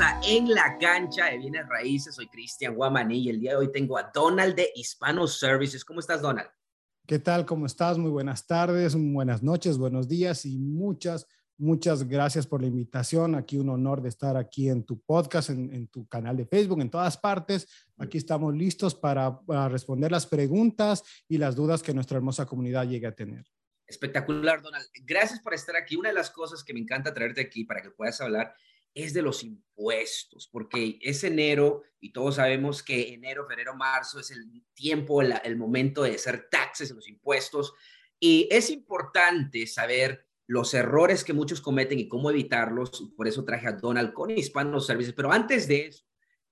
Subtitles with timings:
[0.00, 2.14] a En la cancha de bienes raíces.
[2.14, 5.84] Soy Cristian Guamaní y el día de hoy tengo a Donald de Hispano Services.
[5.84, 6.48] ¿Cómo estás, Donald?
[7.06, 7.44] ¿Qué tal?
[7.44, 7.98] ¿Cómo estás?
[7.98, 11.26] Muy buenas tardes, buenas noches, buenos días y muchas,
[11.58, 13.34] muchas gracias por la invitación.
[13.34, 16.90] Aquí un honor de estar aquí en tu podcast, en, tu canal de Facebook, en
[16.90, 17.68] todas partes.
[17.98, 22.88] Aquí estamos listos para, para responder las preguntas y las dudas que nuestra hermosa comunidad
[22.88, 23.44] llegue a tener.
[23.86, 24.86] Espectacular, Donald.
[25.04, 25.96] Gracias por estar aquí.
[25.96, 28.54] Una de las cosas que me encanta traerte aquí para que puedas hablar
[28.94, 34.30] es de los impuestos, porque es enero y todos sabemos que enero, febrero, marzo es
[34.30, 37.72] el tiempo, el, momento de hacer taxes en los impuestos.
[38.18, 43.12] Y es importante saber los errores que muchos cometen y cómo evitarlos.
[43.16, 45.14] Por eso traje a Donald con Hispano Services.
[45.14, 46.04] Pero antes de eso,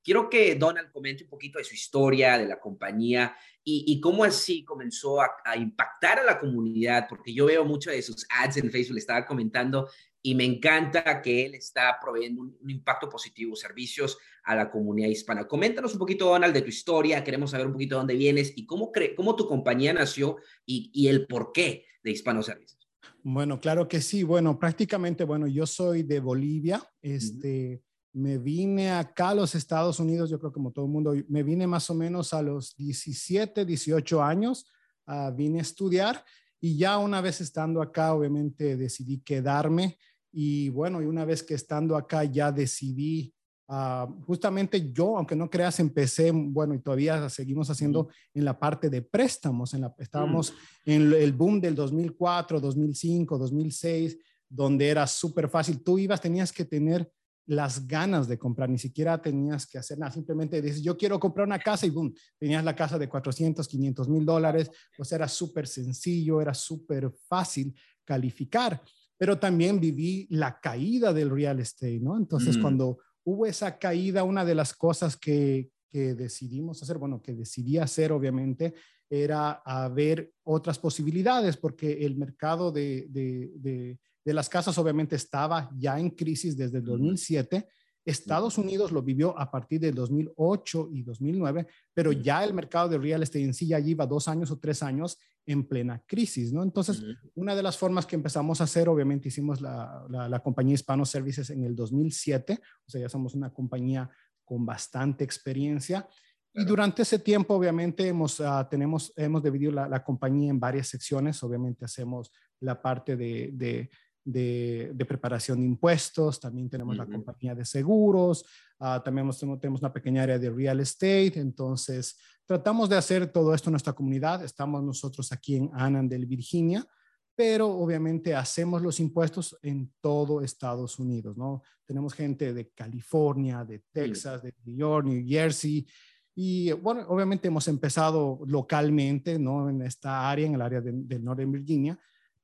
[0.02, 4.64] quiero que Donald comente un poquito de su historia, de la compañía y, cómo así
[4.64, 8.94] comenzó a, impactar a la comunidad, porque yo veo mucho de sus ads en Facebook,
[8.94, 9.88] le estaba comentando,
[10.22, 15.46] y me encanta que él está proveyendo un, impacto positivo, servicios a la comunidad hispana.
[15.46, 18.66] Coméntanos un poquito, Donald, de tu historia, queremos saber un poquito de dónde vienes y
[18.66, 22.78] cómo, cómo tu compañía nació y, y el porqué de Hispano Services.
[23.22, 24.22] Bueno, claro que sí.
[24.22, 26.82] Bueno, prácticamente, bueno, yo soy de Bolivia.
[27.02, 31.42] Este, me vine acá a los Estados Unidos, yo creo como todo el mundo, me
[31.42, 34.66] vine más o menos a los 17, 18 años,
[35.06, 36.24] uh, vine a estudiar
[36.60, 39.98] y ya una vez estando acá, obviamente decidí quedarme
[40.32, 43.32] y bueno, y una vez que estando acá ya decidí,
[43.68, 48.88] ah, justamente yo, aunque no creas, empecé, bueno, y todavía seguimos haciendo en la parte
[48.88, 50.52] de préstamos, en la, estábamos
[50.86, 50.90] mm.
[50.90, 55.82] en el boom del 2004, 2005, 2006, donde era súper fácil.
[55.82, 57.10] Tú ibas, tenías que tener
[57.46, 61.44] las ganas de comprar, ni siquiera tenías que hacer nada, simplemente dices, yo quiero comprar
[61.44, 64.70] una casa y boom, tenías la casa de 400, 500 mil dólares,
[65.02, 67.74] sea, era súper sencillo, era súper fácil
[68.04, 68.80] calificar
[69.20, 72.16] pero también viví la caída del real estate, ¿no?
[72.16, 72.62] Entonces, mm.
[72.62, 77.76] cuando hubo esa caída, una de las cosas que, que decidimos hacer, bueno, que decidí
[77.76, 78.72] hacer, obviamente,
[79.10, 85.16] era a ver otras posibilidades, porque el mercado de, de, de, de, las casas obviamente
[85.16, 87.68] estaba ya en crisis desde el 2007
[88.10, 92.98] Estados Unidos lo vivió a partir del 2008 y 2009, pero ya el mercado de
[92.98, 96.62] real estate en sí ya lleva dos años o tres años en plena crisis, ¿no?
[96.62, 97.02] Entonces,
[97.34, 101.50] una de las formas que empezamos a hacer, obviamente hicimos la, la, compañía Hispano Services
[101.50, 104.08] en el 2007, o sea, ya somos una compañía
[104.44, 106.06] con bastante experiencia.
[106.52, 110.88] Y durante ese tiempo, obviamente, hemos, uh, tenemos, hemos dividido la, la, compañía en varias
[110.88, 111.42] secciones.
[111.42, 113.90] Obviamente, hacemos la parte de, de
[114.24, 118.44] de, preparación de impuestos, también tenemos la compañía de seguros,
[118.78, 123.70] uh, también tenemos, una pequeña área de real estate, entonces tratamos de hacer todo esto
[123.70, 126.86] en nuestra comunidad, estamos nosotros aquí en Annandale, Virginia,
[127.34, 131.62] pero obviamente hacemos los impuestos en todo Estados Unidos, ¿no?
[131.86, 135.86] Tenemos gente de California, de Texas, de New York, New Jersey,
[136.34, 139.68] y bueno, obviamente hemos empezado localmente, ¿no?
[139.68, 141.98] En esta área, en el área del norte de Virginia,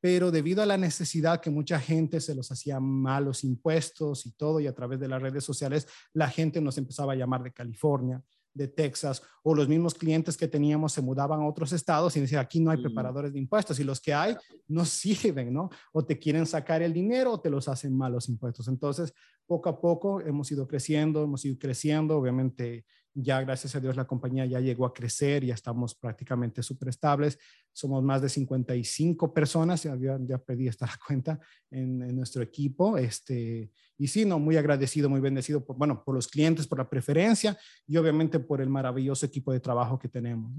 [0.06, 4.61] pero debido a la necesidad que mucha gente se los hacía malos impuestos y todo,
[4.61, 8.22] y a través de las redes sociales, la gente nos empezaba a llamar de California,
[8.55, 12.41] de Texas, o los mismos clientes que teníamos se mudaban a otros estados y decían,
[12.41, 14.37] aquí no hay preparadores de impuestos, y los que hay
[14.69, 15.71] no sirven, ¿no?
[15.93, 18.69] O te quieren sacar el dinero o te los hacen malos impuestos.
[18.69, 19.12] Entonces,
[19.45, 22.84] poco a poco hemos ido creciendo, hemos ido creciendo, obviamente
[23.19, 27.38] ya gracias a Dios la compañía ya llegó a crecer, ya estamos prácticamente súper estables,
[27.72, 31.41] somos más de 55 personas, ya, ya pedí esta cuenta
[31.71, 36.28] en, nuestro equipo, este, y sí, no, muy agradecido, muy bendecido, por, bueno, por los
[36.28, 37.56] clientes, por la preferencia
[37.87, 40.53] y obviamente por el maravilloso equipo de trabajo que tenemos,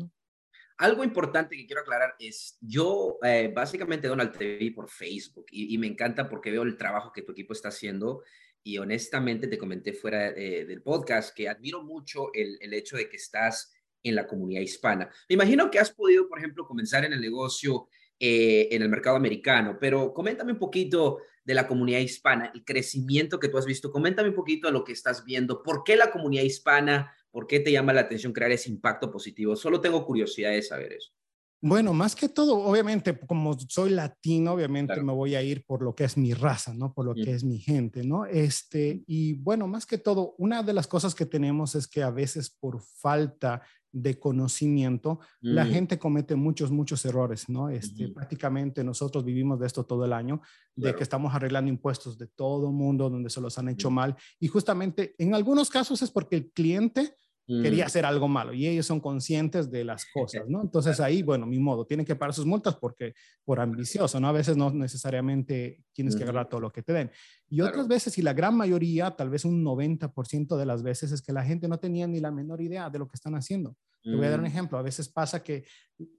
[0.80, 5.74] Algo importante que quiero aclarar es, yo eh, básicamente Donald te vi por Facebook y,
[5.74, 8.24] y, me encanta porque veo el trabajo que tu equipo está haciendo
[8.68, 13.08] y honestamente te comenté fuera eh, del podcast que admiro mucho el, el, hecho de
[13.08, 13.74] que estás
[14.04, 15.10] en la comunidad hispana.
[15.30, 17.88] Me imagino que has podido, por ejemplo, comenzar en el negocio
[18.19, 23.40] eh, en el mercado americano, pero coméntame un poquito de la comunidad hispana, el crecimiento
[23.40, 26.10] que tú has visto, coméntame un poquito de lo que estás viendo, por qué la
[26.10, 29.56] comunidad hispana, por qué te llama la atención crear ese impacto positivo.
[29.56, 31.12] Solo tengo curiosidad de saber eso.
[31.59, 35.95] Bueno, más que todo, obviamente, como soy latino, obviamente me voy a ir por lo
[35.95, 36.94] que es mi raza, ¿no?
[36.94, 38.25] Por lo que es mi gente, ¿no?
[38.25, 42.12] Este, y bueno, más que todo, una de las cosas que tenemos es que a
[42.12, 45.69] veces por falta de conocimiento, la mm.
[45.69, 47.69] gente comete muchos, muchos errores, ¿no?
[47.69, 50.42] Este, Prácticamente nosotros vivimos de esto todo el año,
[50.75, 54.15] de que estamos arreglando impuestos de todo mundo donde se los han hecho mal.
[54.39, 57.15] Y justamente en algunos casos es porque el cliente
[57.48, 57.88] quería mm.
[57.88, 60.62] hacer algo malo y ellos son conscientes de las cosas, ¿no?
[60.62, 63.14] Entonces ahí, bueno, mi modo, tienen que pagar sus multas porque
[63.46, 64.28] por ambicioso, ¿no?
[64.28, 67.10] A veces no necesariamente tienes que agarrar todo lo que te den.
[67.50, 71.22] Y otras veces, y la gran mayoría, tal vez un 90% de las veces, es
[71.22, 73.78] que la gente no tenía ni la menor idea de lo que están haciendo.
[74.04, 74.50] Te voy a dar un mm.
[74.50, 74.78] ejemplo.
[74.78, 75.66] A veces pasa que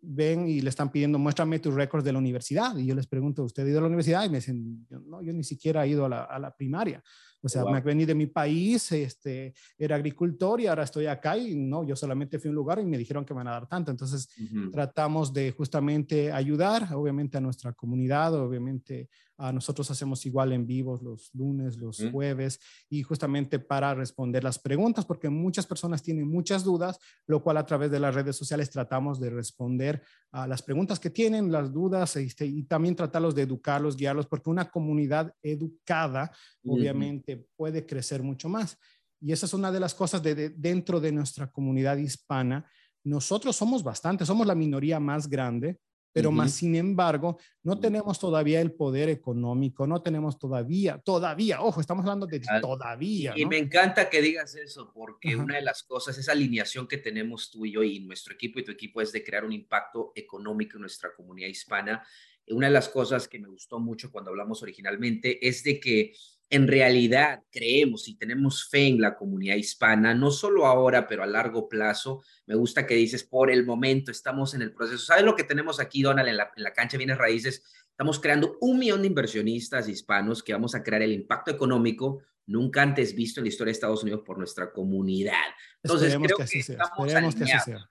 [0.03, 2.77] ven y le están pidiendo, muéstrame tus récords de la universidad.
[2.77, 4.25] Y yo les pregunto, ¿usted ha ido a la universidad?
[4.25, 7.03] Y me dicen, no, yo ni siquiera he ido a la, a la primaria.
[7.43, 11.55] O sea, me vení de mi país, este, era agricultor y ahora estoy acá y
[11.55, 13.69] no, yo solamente fui a un lugar y me dijeron que me van a dar
[13.69, 13.91] tanto.
[13.91, 14.29] Entonces,
[14.73, 19.09] tratamos de justamente ayudar, obviamente, a nuestra comunidad, obviamente
[19.39, 24.59] a nosotros hacemos igual en vivos los lunes, los jueves y justamente para responder las
[24.59, 28.69] preguntas, porque muchas personas tienen muchas dudas, lo cual a través de las redes sociales
[28.69, 30.03] tratamos de responder
[30.33, 34.51] a las preguntas que tienen, las dudas este, y también tratarlos de educarlos, guiarlos, porque
[34.51, 36.33] una comunidad educada,
[36.69, 38.79] obviamente, puede crecer mucho más.
[39.21, 42.71] Y esa es una de las cosas de, dentro de nuestra comunidad hispana.
[43.05, 45.79] Nosotros somos bastante, somos la minoría más grande,
[46.13, 51.81] pero más sin embargo, no tenemos todavía el poder económico, no tenemos todavía, todavía, ojo,
[51.81, 53.35] estamos hablando de todavía.
[53.37, 57.51] Y, me encanta que digas eso, porque una de las cosas, esa alineación que tenemos
[57.51, 60.77] tú y yo y nuestro equipo y tu equipo es de crear un impacto económico
[60.77, 62.03] en nuestra comunidad hispana.
[62.49, 66.15] Una de las cosas que me gustó mucho cuando hablamos originalmente es de que
[66.51, 71.27] en realidad creemos y tenemos fe en la comunidad hispana, no solo ahora, pero a
[71.27, 72.23] largo plazo.
[72.47, 75.05] Me gusta que dices, por el momento estamos en el proceso.
[75.05, 77.63] ¿Sabes lo que tenemos aquí, Donald, en la, en la cancha Bienes Raíces?
[77.91, 82.81] Estamos creando un millón de inversionistas hispanos que vamos a crear el impacto económico nunca
[82.81, 85.35] antes visto en la historia de Estados Unidos por nuestra comunidad.
[85.83, 87.89] Entonces, creo que, estamos alineados.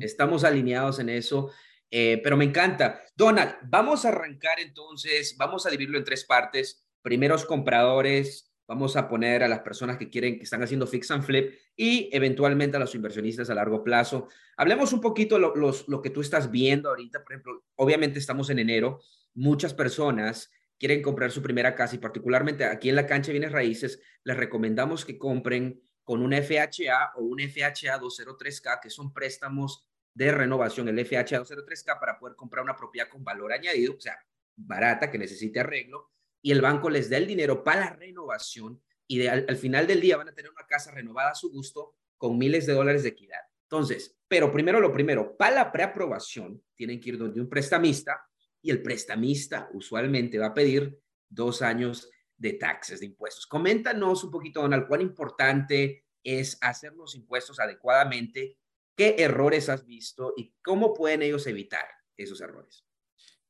[0.00, 1.50] Estamos alineados en eso.
[1.88, 3.02] Eh, pero me encanta.
[3.14, 9.08] Donald, vamos a arrancar entonces, vamos a dividirlo en tres partes primeros compradores, vamos a
[9.08, 12.80] poner a las personas que quieren, que están haciendo fix and flip y eventualmente a
[12.80, 14.28] los inversionistas a largo plazo.
[14.56, 17.22] Hablemos un poquito lo, los, lo que tú estás viendo ahorita.
[17.22, 19.00] Por ejemplo, obviamente estamos en enero,
[19.34, 23.52] muchas personas quieren comprar su primera casa y particularmente aquí en la cancha de bienes
[23.52, 29.86] raíces, les recomendamos que compren con un FHA o un FHA 203K, que son préstamos
[30.14, 34.18] de renovación, el FHA 203K para poder comprar una propiedad con valor añadido, o sea,
[34.56, 36.10] barata, que necesite arreglo,
[36.42, 40.16] y el banco les da el dinero para la renovación y al, final del día
[40.16, 43.40] van a tener una casa renovada a su gusto con miles de dólares de equidad.
[43.64, 48.26] Entonces, pero primero lo primero, para la preaprobación tienen que ir donde un prestamista
[48.60, 50.98] y el prestamista usualmente va a pedir
[51.28, 53.46] dos años de taxes, de impuestos.
[53.46, 58.58] Coméntanos un poquito, Donald, cuán importante es hacer los impuestos adecuadamente,
[58.96, 61.84] qué errores has visto y cómo pueden ellos evitar
[62.16, 62.84] esos errores.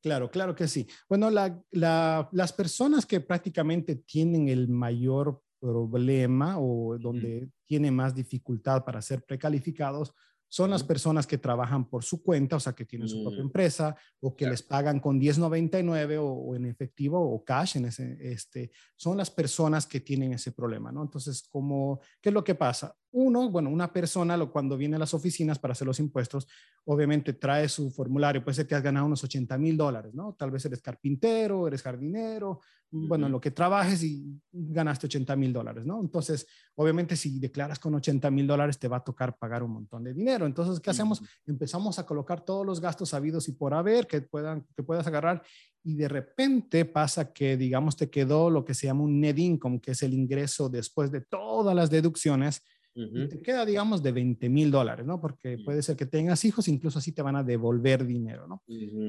[0.03, 0.85] Claro, claro que sí.
[1.07, 9.01] Bueno, las personas que prácticamente tienen el mayor problema o donde tiene más dificultad para
[9.01, 10.13] ser precalificados
[10.53, 13.47] son las personas que trabajan por su cuenta, o sea, que tienen su propia mm.
[13.47, 18.19] empresa o que les pagan con 1099 o, o, en efectivo o cash en ese,
[18.21, 21.01] este, son las personas que tienen ese problema, ¿no?
[21.01, 22.95] Entonces, como, ¿qué es lo que pasa?
[23.13, 26.47] Uno, bueno, una persona lo, cuando viene a las oficinas para hacer los impuestos,
[26.85, 30.35] obviamente trae su formulario, puede ser que has ganado unos 80 mil dólares, ¿no?
[30.37, 32.59] Tal vez eres carpintero, eres jardinero,
[32.95, 35.99] bueno, en lo que trabajes y ganaste 80 mil dólares, ¿no?
[35.99, 36.45] Entonces,
[36.75, 40.13] obviamente si declaras con 80 mil dólares te va a tocar pagar un montón de
[40.13, 40.45] dinero.
[40.45, 41.23] Entonces, ¿qué hacemos?
[41.47, 45.41] Empezamos a colocar todos los gastos habidos y por haber que, puedan, que puedas agarrar
[45.83, 49.81] y de repente pasa que, digamos, te quedó lo que se llama un net income,
[49.81, 52.61] que es el ingreso después de todas las deducciones
[52.95, 55.19] y te queda, digamos, de 20 mil dólares, ¿no?
[55.19, 58.63] Porque puede ser que tengas hijos, incluso así te van a devolver dinero, ¿no?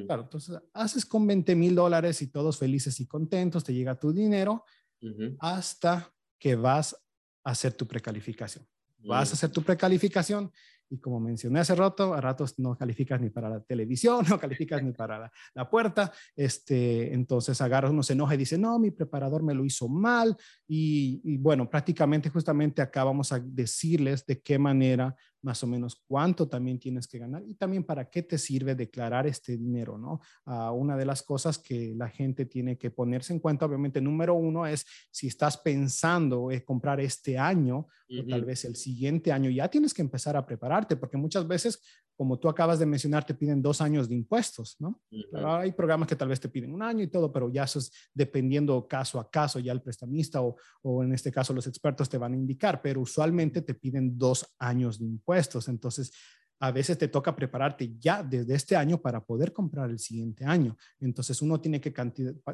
[0.07, 4.13] Claro, entonces haces con 20 mil dólares y todos felices y contentos, te llega tu
[4.13, 4.65] dinero
[5.39, 6.95] hasta que vas
[7.45, 8.67] a hacer tu precalificación.
[9.07, 10.51] Vas a hacer tu precalificación
[10.91, 14.83] y como mencioné hace rato, a ratos no calificas ni para la televisión, no calificas
[14.83, 16.13] ni para la, puerta.
[16.37, 20.37] Este, entonces agarras, uno se enoja y dice, no, mi preparador me lo hizo mal.
[20.69, 26.03] Y, y bueno, prácticamente justamente acá vamos a decirles de qué manera más o menos
[26.07, 30.21] cuánto también tienes que ganar y también para qué te sirve declarar este dinero, ¿no?
[30.47, 34.35] Ah, una de las cosas que la gente tiene que ponerse en cuenta, obviamente, número
[34.35, 39.51] uno es si estás pensando en comprar este año o tal vez el siguiente año,
[39.51, 41.81] ya tienes que empezar a prepararte porque muchas veces
[42.17, 45.01] como tú acabas de mencionar, te piden dos años de impuestos, ¿no?
[45.33, 47.93] hay programas que tal vez te piden un año y todo, pero ya eso es
[48.13, 52.19] dependiendo caso a caso, ya el prestamista o, o en este caso los expertos te
[52.19, 55.69] van a indicar, pero usualmente te piden dos años de impuestos.
[55.69, 56.13] Entonces,
[56.61, 60.77] a veces te toca prepararte ya desde este año para poder comprar el siguiente año.
[61.01, 61.93] Entonces uno tiene que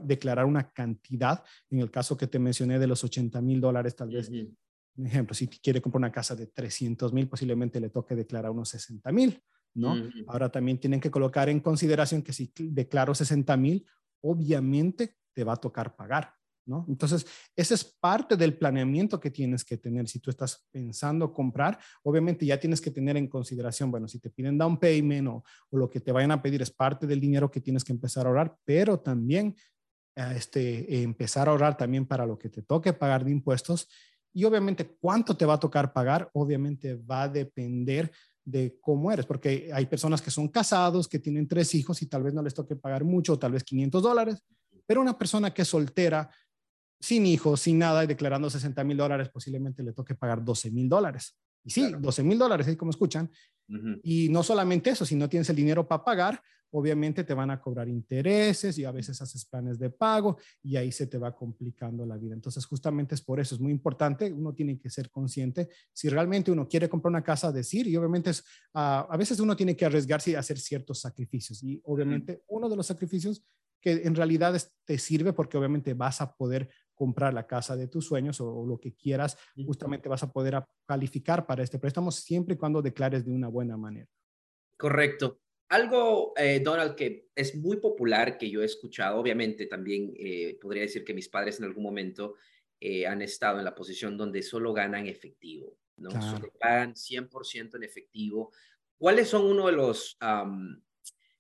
[0.03, 4.11] declarar una cantidad, en el caso que te mencioné de los 80 mil dólares, tal
[4.11, 4.31] vez,
[5.01, 8.69] un ejemplo, si quiere comprar una casa de 300 mil, posiblemente le toque declarar unos
[8.69, 9.43] 60 mil,
[9.75, 9.97] ¿no?
[10.27, 13.87] Ahora también tienen que colocar en consideración que si declaro 60 mil,
[14.21, 16.35] obviamente te va a tocar pagar.
[16.67, 16.85] ¿No?
[16.89, 17.27] Entonces,
[17.57, 20.07] ese es parte del planeamiento que tienes que tener.
[20.07, 24.31] Si tú estás pensando comprar, obviamente ya tienes que tener en consideración, bueno, si te
[24.31, 27.51] piden down payment o, o lo que te vayan a pedir es parte del dinero
[27.51, 29.57] que tienes que empezar a ahorrar, pero también
[30.17, 33.89] eh, este, empezar a ahorrar también para lo que te toque pagar de impuestos.
[34.33, 38.11] Y obviamente, cuánto te va a tocar pagar, obviamente va a depender
[38.45, 42.23] de cómo eres, porque hay personas que son casados, que tienen tres hijos y tal
[42.23, 44.43] vez no les toque pagar mucho, tal vez 500 dólares,
[44.87, 46.31] pero una persona que es soltera,
[47.01, 50.89] sin hijos, sin nada y declarando 60 mil dólares, posiblemente le toque pagar 12 mil
[50.89, 51.37] dólares.
[51.65, 53.31] Y sí, 12 mil dólares, ahí como escuchan.
[54.03, 57.61] Y no solamente eso, si no tienes el dinero para pagar, obviamente te van a
[57.61, 62.07] cobrar intereses y a veces haces planes de pago y ahí se te va complicando
[62.07, 62.35] la vida.
[62.35, 66.51] Entonces, justamente es por eso, es muy importante, uno tiene que ser consciente, si realmente
[66.51, 69.87] uno quiere comprar una casa, decir, y obviamente es, ah, a veces uno tiene que
[69.87, 71.63] arriesgarse y hacer ciertos sacrificios.
[71.63, 73.45] Y obviamente uno de los sacrificios
[73.81, 78.05] que en realidad te sirve porque obviamente vas a poder comprar la casa de tus
[78.07, 82.59] sueños o, lo que quieras, justamente vas a poder calificar para este préstamo siempre y
[82.59, 84.09] cuando declares de una buena manera.
[84.77, 85.41] Correcto.
[85.71, 90.83] Algo, eh, Donald, que es muy popular que yo he escuchado, obviamente también eh, podría
[90.83, 92.35] decir que mis padres en algún momento
[92.81, 96.11] eh, han estado en la posición donde solo ganan efectivo, ¿no?
[96.11, 98.53] Solo pagan 100% en efectivo.
[98.99, 100.19] ¿Cuáles son uno de los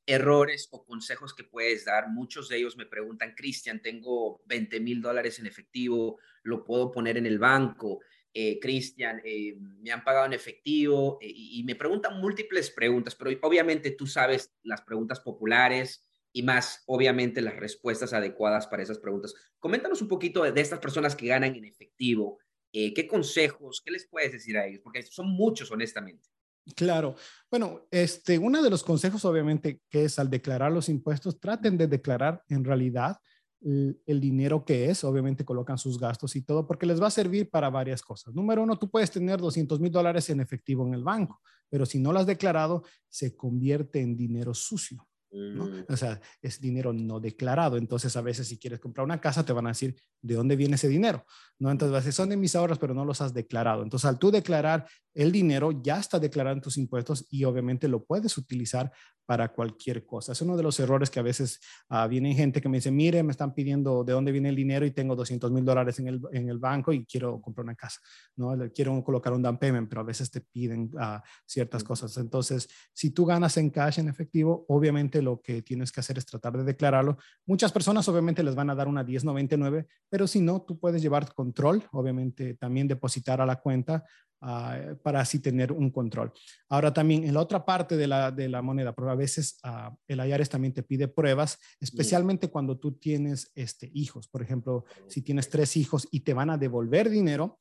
[0.07, 2.09] errores o consejos que puedes dar.
[2.09, 7.17] Muchos de ellos me preguntan, Cristian, tengo 20 mil dólares en efectivo, lo puedo poner
[7.17, 8.01] en el banco.
[8.33, 13.31] Eh, Cristian, eh, me han pagado en efectivo eh, y, me preguntan múltiples preguntas, pero
[13.43, 19.35] obviamente tú sabes las preguntas populares y más, obviamente, las respuestas adecuadas para esas preguntas.
[19.59, 22.39] Coméntanos un poquito de, estas personas que ganan en efectivo.
[22.73, 24.81] ¿Qué consejos, qué les puedes decir a ellos?
[24.85, 26.29] Porque son muchos, honestamente.
[26.77, 27.17] Claro.
[27.51, 31.89] Bueno, este, uno de los consejos, obviamente, que es al declarar los impuestos, traten de
[31.89, 33.17] declarar en realidad
[33.62, 37.50] el, dinero que es, obviamente colocan sus gastos y todo, porque les va a servir
[37.50, 38.35] para varias cosas.
[38.35, 41.99] Número uno, tú puedes tener 200 mil dólares en efectivo en el banco, pero si
[41.99, 45.07] no lo has declarado, se convierte en dinero sucio.
[45.33, 45.85] Mm.
[45.88, 47.76] O sea, es dinero no declarado.
[47.76, 50.75] Entonces, a veces si quieres comprar una casa, te van a decir, ¿de dónde viene
[50.75, 51.25] ese dinero?
[51.59, 51.71] ¿No?
[51.71, 53.83] Entonces, a decir, son de mis ahorros, pero no los has declarado.
[53.83, 58.05] Entonces, al tú declarar el dinero, ya está declarado en tus impuestos y obviamente lo
[58.05, 58.90] puedes utilizar
[59.31, 60.33] para cualquier cosa.
[60.33, 63.23] Es uno de los errores que a veces uh, viene gente que me dice, mire,
[63.23, 66.21] me están pidiendo de dónde viene el dinero y tengo 200 mil dólares en el,
[66.33, 68.01] en el banco y quiero comprar una casa,
[68.35, 68.59] ¿no?
[68.75, 72.17] Quiero colocar un down payment, pero a veces te piden uh, ciertas cosas.
[72.17, 76.27] Entonces, si tú ganas en cash, en efectivo, obviamente lo que tienes que hacer es
[76.27, 77.17] tratar de declararlo.
[77.47, 81.33] Muchas personas obviamente les van a dar una 1099, pero si no, tú puedes llevar
[81.35, 84.03] control, obviamente también depositar a la cuenta
[84.43, 86.33] Ah, para así tener un control.
[86.71, 90.19] Ahora también en la otra parte de la, de la moneda, a veces uh, el
[90.19, 94.29] IARES también te pide pruebas, especialmente cuando tú tienes este, hijos.
[94.29, 97.59] Por ejemplo, si tienes tres hijos y te van a devolver dinero,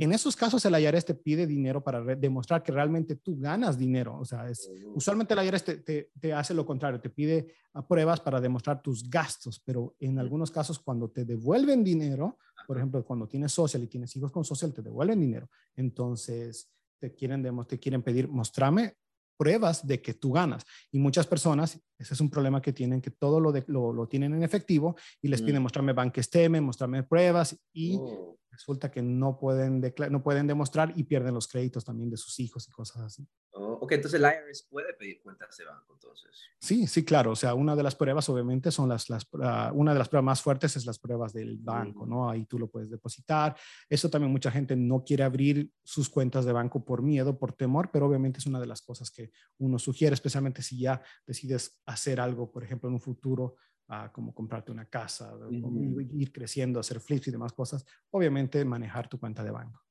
[0.00, 4.18] en esos casos el IARES te pide dinero para demostrar que realmente tú ganas dinero.
[4.18, 7.82] O sea, es, usualmente el IARES te, te, te, hace lo contrario, te pide uh,
[7.82, 12.36] pruebas para demostrar tus gastos, pero en algunos casos cuando te devuelven dinero,
[12.66, 15.48] por ejemplo, cuando tienes social y tienes hijos con social, te devuelven dinero.
[15.76, 18.94] Entonces, te quieren, te quieren pedir, mostrame
[19.36, 20.64] pruebas de que tú ganas.
[20.90, 24.08] Y muchas personas, ese es un problema que tienen, que todo lo, de, lo, lo
[24.08, 28.38] tienen en efectivo y les piden mostrarme bank statement, mostrarme pruebas y oh.
[28.50, 32.66] resulta que no pueden, no pueden demostrar y pierden los créditos también de sus hijos
[32.66, 33.28] y cosas así.
[33.52, 36.30] Oh, ok, entonces el IRS puede pedir cuentas de banco, entonces.
[36.60, 37.32] Sí, sí, claro.
[37.32, 40.24] O sea, una de las pruebas, obviamente, son las, las uh, una de las pruebas
[40.24, 42.30] más fuertes es las pruebas del banco, ¿no?
[42.30, 43.56] Ahí tú lo puedes depositar.
[43.88, 47.90] Eso también mucha gente no quiere abrir sus cuentas de banco por miedo, por temor,
[47.92, 52.20] pero obviamente es una de las cosas que uno sugiere, especialmente si ya decides hacer
[52.20, 53.56] algo, por ejemplo, en un futuro,
[53.88, 56.10] uh, como comprarte una casa, uh -huh.
[56.12, 59.82] ir creciendo, hacer flips y demás cosas, obviamente manejar tu cuenta de banco.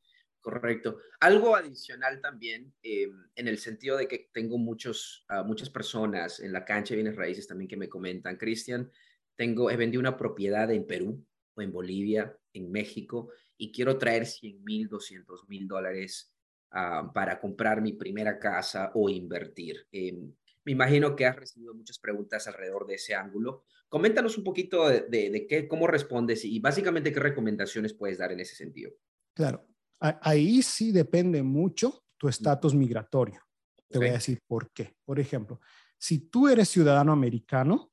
[0.41, 0.99] Correcto.
[1.19, 6.53] Algo adicional también, eh, en el sentido de que tengo muchos, uh, muchas personas en
[6.53, 8.89] la cancha de bienes raíces también que me comentan, Cristian,
[9.35, 11.25] tengo, he vendido una propiedad en Perú
[11.55, 16.33] o en Bolivia, en México, y quiero traer 100 mil, 200 mil dólares
[16.71, 19.87] uh, para comprar mi primera casa o invertir.
[19.91, 20.17] Eh,
[20.65, 23.63] me imagino que has recibido muchas preguntas alrededor de ese ángulo.
[23.87, 28.31] Coméntanos un poquito de, de, de qué, cómo respondes y básicamente qué recomendaciones puedes dar
[28.31, 28.91] en ese sentido.
[29.33, 29.67] Claro,
[29.99, 33.41] ahí sí depende mucho tu estatus migratorio.
[33.87, 34.95] Te voy a decir por qué.
[35.03, 35.59] Por ejemplo,
[35.97, 37.91] si tú eres ciudadano americano,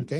[0.00, 0.12] ¿ok?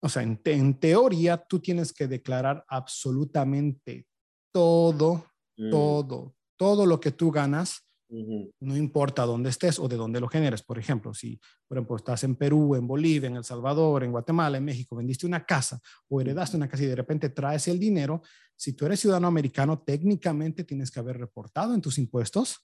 [0.00, 4.06] O sea, en, en, teoría tú tienes que declarar absolutamente
[4.52, 5.70] todo, mm.
[5.70, 10.62] todo, todo lo que tú ganas no importa dónde estés o de dónde lo generes.
[10.62, 14.58] Por ejemplo, si, por ejemplo, estás en Perú, en Bolivia, en El Salvador, en Guatemala,
[14.58, 18.22] en México, vendiste una casa o heredaste una casa y de repente traes el dinero,
[18.56, 22.60] si tú eres ciudadano americano, técnicamente tienes que haber reportado en tus impuestos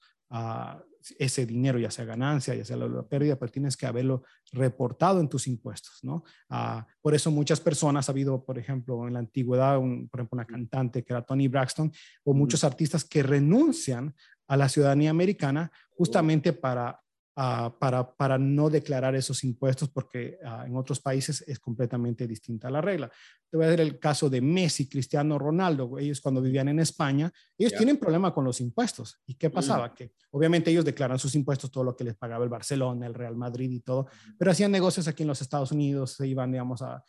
[1.18, 5.28] ese dinero, ya sea ganancia, ya sea la, pérdida, pero tienes que haberlo reportado en
[5.28, 6.24] tus impuestos, ¿no?
[6.48, 10.36] Ah, por eso muchas personas, ha habido, por ejemplo, en la antigüedad, un, por ejemplo,
[10.36, 11.92] una cantante que era Tony Braxton,
[12.24, 14.14] o muchos artistas que renuncian
[14.46, 17.03] a la ciudadanía americana justamente para
[17.36, 22.70] Ah, para, para, no declarar esos impuestos porque ah, en otros países es completamente distinta
[22.70, 23.10] la regla.
[23.50, 25.98] Te voy a dar el caso de Messi, Cristiano Ronaldo.
[25.98, 29.20] Ellos cuando vivían en España, ellos tienen problema con los impuestos.
[29.26, 29.52] ¿Y qué mm.
[29.52, 29.92] pasaba?
[29.92, 33.34] Que obviamente ellos declaran sus impuestos, todo lo que les pagaba el Barcelona, el Real
[33.34, 34.06] Madrid y todo,
[34.38, 37.02] pero hacían negocios aquí en los Estados Unidos, se iban, digamos, a,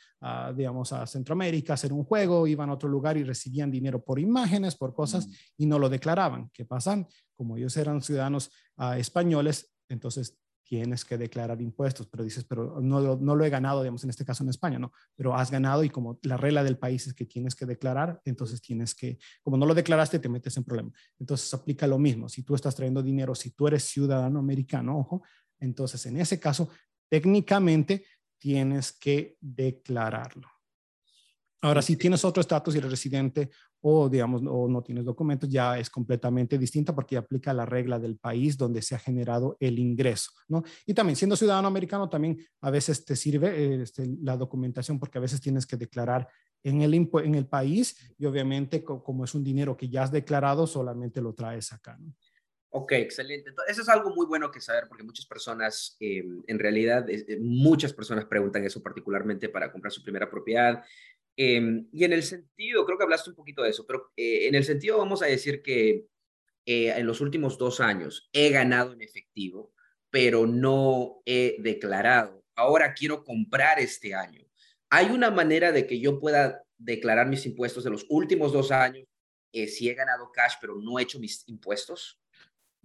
[0.56, 4.20] digamos, a Centroamérica a hacer un juego, iban a otro lugar y recibían dinero por
[4.20, 5.32] imágenes, por cosas, mm.
[5.58, 6.50] y no lo declaraban.
[6.52, 7.08] ¿Qué pasan?
[7.36, 13.16] Como ellos eran ciudadanos ah, españoles, entonces tienes que declarar impuestos, pero dices, pero no,
[13.18, 15.90] no, lo he ganado, digamos, en este caso en España, no, pero has ganado y
[15.90, 19.66] como la regla del país es que tienes que declarar, entonces tienes que, como no
[19.68, 20.92] lo declaraste, te metes en problema.
[21.20, 25.24] Entonces aplica lo mismo, si tú estás trayendo dinero, si tú eres ciudadano americano, ojo,
[25.60, 26.68] entonces en ese caso,
[27.10, 28.06] técnicamente
[28.40, 30.50] tienes que declararlo.
[31.62, 33.50] Ahora, si tienes otro estatus y eres residente
[33.88, 38.18] o, digamos, o no tienes documentos, ya es completamente distinta porque aplica la regla del
[38.18, 40.64] país donde se ha generado el ingreso, ¿no?
[40.88, 45.22] Y también, siendo ciudadano americano, también a veces te sirve este, la documentación porque a
[45.22, 46.28] veces tienes que declarar
[46.64, 50.66] en el, en el país y obviamente como es un dinero que ya has declarado,
[50.66, 52.12] solamente lo traes acá, ¿no?
[52.78, 53.52] Ok, excelente.
[53.52, 57.38] Entonces, eso es algo muy bueno que saber porque muchas personas, em, en realidad, eh,
[57.40, 60.84] muchas personas preguntan eso particularmente para comprar su primera propiedad
[61.38, 64.56] Em, y en el sentido, creo que hablaste un poquito de eso, pero eh, en
[64.56, 66.08] el sentido vamos a decir que
[66.66, 69.74] eh, en los últimos dos años he ganado en efectivo,
[70.10, 72.44] pero no he declarado.
[72.56, 74.42] Ahora quiero comprar este año.
[74.90, 79.06] ¿Hay una manera de que yo pueda declarar mis impuestos de los últimos dos años
[79.52, 82.20] eh, si he ganado cash, pero no he hecho mis impuestos?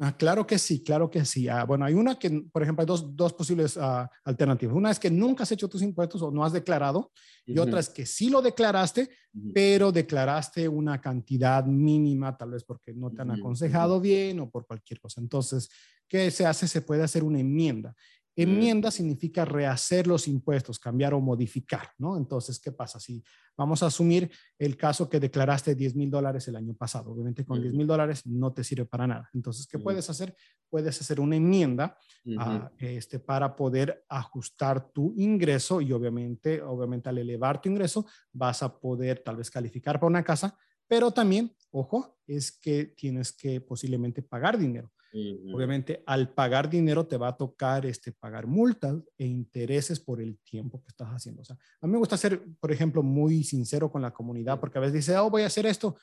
[0.02, 1.46] Ah, claro que sí, claro que sí.
[1.46, 4.74] Ah, bueno, hay una que, por ejemplo, hay dos, dos posibles ah, alternativas.
[4.74, 7.12] Una es que nunca has hecho tus impuestos o no has declarado,
[7.44, 9.10] y otra es que sí lo declaraste,
[9.52, 14.66] pero declaraste una cantidad mínima, tal vez porque no te han aconsejado bien o por
[14.66, 15.20] cualquier cosa.
[15.20, 15.68] Entonces,
[16.08, 16.66] ¿qué se hace?
[16.66, 17.94] Se puede hacer una enmienda.
[18.42, 22.16] Enmienda significa rehacer los impuestos, cambiar o modificar, ¿no?
[22.16, 22.98] Entonces, ¿qué pasa?
[22.98, 23.22] Si
[23.56, 27.60] vamos a asumir el caso que declaraste 10 mil dólares el año pasado, obviamente con
[27.60, 29.28] 10 mil dólares no te sirve para nada.
[29.34, 30.34] Entonces, ¿qué puedes hacer?
[30.68, 31.98] Puedes hacer una enmienda
[32.38, 38.62] ah, este, para poder ajustar tu ingreso y obviamente, obviamente al elevar tu ingreso vas
[38.62, 43.60] a poder tal vez calificar para una casa, pero también, ojo, es que tienes que
[43.60, 44.90] posiblemente pagar dinero.
[45.12, 50.38] Obviamente, al pagar dinero te va a tocar este, pagar multas e intereses por el
[50.38, 51.42] tiempo que estás haciendo.
[51.42, 54.78] O sea, a mí me gusta ser, por ejemplo, muy sincero con la comunidad, porque
[54.78, 55.96] a veces dice, oh, voy a hacer esto,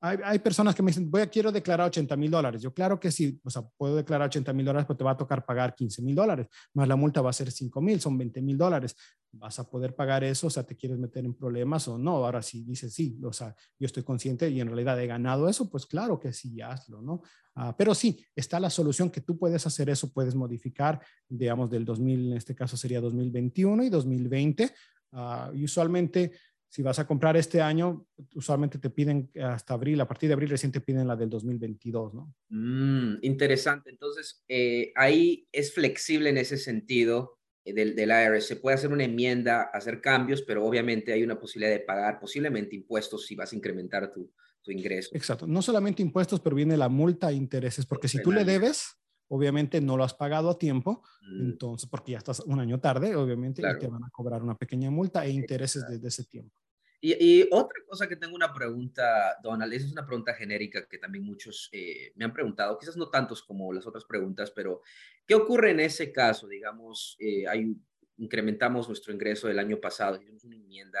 [0.00, 2.62] hay, personas que me dicen, voy a, quiero declarar 80 mil dólares.
[2.62, 5.16] Yo, claro que sí, o sea, puedo declarar 80 mil dólares, pero te va a
[5.16, 8.40] tocar pagar 15 mil dólares, más la multa va a ser 5 mil, son 20
[8.42, 8.94] mil dólares.
[9.32, 10.46] ¿Vas a poder pagar eso?
[10.46, 12.24] O sea, ¿te quieres meter en problemas o no?
[12.24, 15.68] Ahora sí dices sí, o sea, yo estoy consciente y en realidad he ganado eso,
[15.68, 17.22] pues claro que sí, hazlo, ¿no?
[17.56, 21.84] Ah, pero sí, está la solución que tú puedes hacer eso, puedes modificar, digamos, del
[21.84, 24.72] 2000, en este caso sería 2021 y 2020.
[25.10, 26.32] Uh, y usualmente
[26.68, 30.50] si vas a comprar este año, usualmente te piden hasta abril, a partir de abril
[30.50, 32.34] recién te piden la del 2022, ¿no?
[32.50, 33.90] Mm, interesante.
[33.90, 38.46] Entonces, eh, ahí es flexible en ese sentido eh, del, del IRS.
[38.46, 42.76] Se puede hacer una enmienda, hacer cambios, pero obviamente hay una posibilidad de pagar posiblemente
[42.76, 44.30] impuestos si vas a incrementar tu,
[44.62, 45.10] tu ingreso.
[45.14, 45.46] Exacto.
[45.46, 48.98] No solamente impuestos, pero viene la multa e intereses, porque si tú le debes,
[49.28, 51.40] obviamente no lo has pagado a tiempo, mm.
[51.50, 54.90] entonces, porque ya estás un año tarde, obviamente, y te van a cobrar una pequeña
[54.90, 56.54] multa e intereses desde ese tiempo.
[57.00, 61.22] Y, otra cosa que tengo una pregunta, Donald, esa es una pregunta genérica que también
[61.22, 64.82] muchos eh, me han preguntado, quizás no tantos como las otras preguntas, pero
[65.24, 66.48] ¿qué ocurre en ese caso?
[66.48, 67.76] Digamos, eh, hay,
[68.16, 71.00] incrementamos nuestro ingreso del año pasado, hicimos una enmienda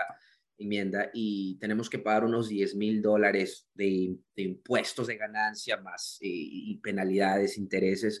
[0.58, 6.26] enmienda y tenemos que pagar unos 10 mil dólares de, impuestos de ganancia más eh,
[6.28, 8.20] y penalidades, intereses.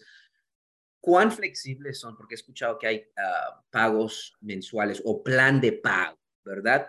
[1.00, 2.16] ¿Cuán flexibles son?
[2.16, 6.86] Porque he escuchado que hay ah, pagos mensuales o plan de pago, ¿verdad?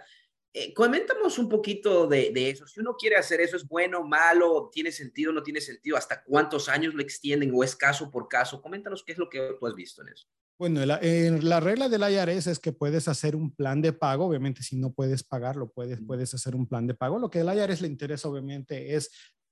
[0.52, 2.66] Eh, coméntanos un poquito de, eso.
[2.66, 5.96] Si uno quiere hacer eso, ¿es bueno, malo, tiene sentido, no tiene sentido?
[5.96, 8.62] ¿Hasta cuántos años lo extienden o es caso por caso?
[8.62, 10.28] Coméntanos qué es lo que tú has visto en eso.
[10.58, 14.26] Bueno, la, la regla del IRS es que puedes hacer un plan de pago.
[14.26, 17.18] Obviamente, si no puedes pagarlo, puedes, puedes hacer un plan de pago.
[17.18, 19.10] Lo que al IRS le interesa, obviamente, es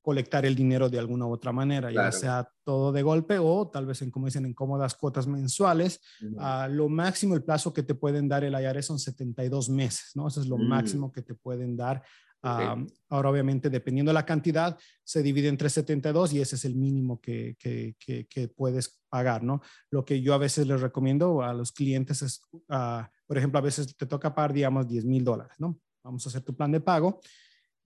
[0.08, 3.86] colectar el dinero de alguna u otra manera, ya sea todo de golpe o tal
[3.86, 6.00] vez en, como dicen, en cómodas cuotas mensuales.
[6.40, 10.30] a lo máximo, el plazo que te pueden dar el IRS son 72 meses, ¿no?
[10.30, 10.66] Eso es lo mm.
[10.66, 12.02] máximo que te pueden dar.
[12.42, 17.20] ahora, obviamente, dependiendo de la cantidad, se divide entre 72 y ese es el mínimo
[17.20, 17.98] que, que,
[18.30, 19.62] que, puedes pagar, ¿no?
[19.92, 23.62] Lo que yo a veces les recomiendo a los clientes es, ah, por ejemplo, a
[23.62, 25.78] veces te toca pagar, digamos, 10 mil dólares, ¿no?
[26.02, 27.20] Vamos a hacer tu plan de pago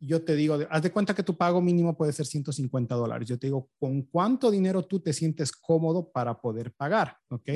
[0.01, 3.29] yo te digo, haz de cuenta que tu pago mínimo puede ser 150 dólares.
[3.29, 7.17] Yo te digo, ¿con cuánto dinero tú te sientes cómodo para poder pagar?
[7.29, 7.49] ¿Ok?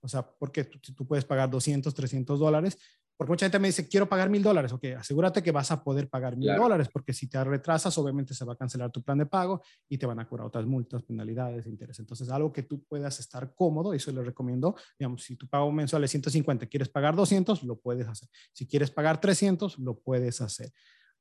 [0.00, 2.76] O sea, porque tú, tú, puedes pagar 200, 300 dólares.
[3.16, 4.72] Porque mucha gente me dice, quiero pagar mil dólares.
[4.72, 8.44] Ok, asegúrate que vas a poder pagar mil dólares, porque si te retrasas, obviamente se
[8.44, 11.66] va a cancelar tu plan de pago y te van a cobrar otras multas, penalidades,
[11.66, 12.00] intereses.
[12.00, 14.74] Entonces, algo que tú puedas estar cómodo, eso les recomiendo.
[14.98, 18.28] Digamos, si tu pago mensual es 150, quieres pagar 200, lo puedes hacer.
[18.52, 20.72] Si quieres pagar 300, lo puedes hacer.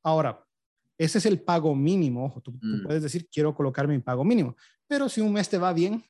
[0.01, 0.43] Ahora,
[1.03, 2.39] ese es el pago mínimo.
[2.43, 2.83] Tú, mm.
[2.83, 4.55] puedes decir, quiero colocar mi pago mínimo.
[4.87, 6.03] Pero si un mes te va bien,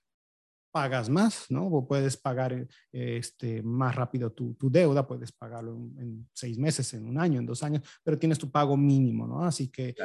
[0.72, 1.68] pagas más, ¿no?
[1.68, 7.20] O puedes pagar este, más rápido tu, deuda, puedes pagarlo en, seis meses, en un
[7.20, 9.44] año, en dos años, pero tienes tu pago mínimo, ¿no?
[9.44, 9.96] Así que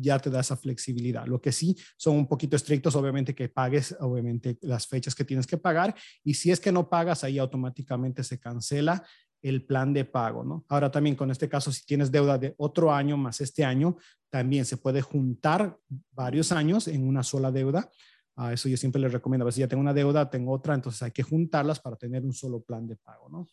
[0.00, 1.26] ya, te da esa flexibilidad.
[1.26, 5.46] Lo que sí son un poquito estrictos, obviamente que pagues, obviamente las fechas que tienes
[5.46, 9.04] que pagar y si es que no pagas, ahí automáticamente se cancela
[9.42, 10.64] el plan de pago, ¿no?
[10.68, 13.96] Ahora también con este caso, si tienes deuda de otro año más este año,
[14.30, 15.76] también se puede juntar
[16.12, 17.90] varios años en una sola deuda.
[18.36, 19.44] A eso yo siempre les recomiendo.
[19.44, 22.24] A ver si ya tengo una deuda, tengo otra, entonces hay que juntarlas para tener
[22.24, 23.46] un solo plan de pago, ¿no?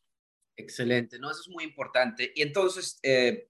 [0.55, 1.31] Excelente, ¿no?
[1.31, 2.31] Eso es muy importante.
[2.35, 3.49] Y entonces, eh,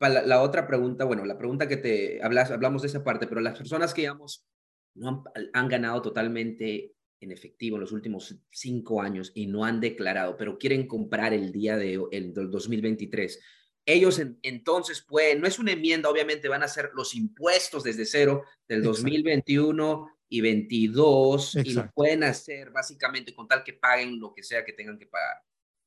[0.00, 3.58] la, otra pregunta, bueno, la pregunta que te hablas, hablamos de esa parte, pero las
[3.58, 4.46] personas que, digamos,
[4.94, 10.36] no han ganado totalmente en efectivo en los últimos cinco años y no han declarado,
[10.36, 13.40] pero quieren comprar el día de el, del 2023,
[13.86, 18.42] ellos entonces pueden, no es una enmienda, obviamente van a hacer los impuestos desde cero
[18.66, 24.42] del 2021 y 22 y lo pueden hacer básicamente con tal que paguen lo que
[24.42, 25.36] sea que tengan que pagar.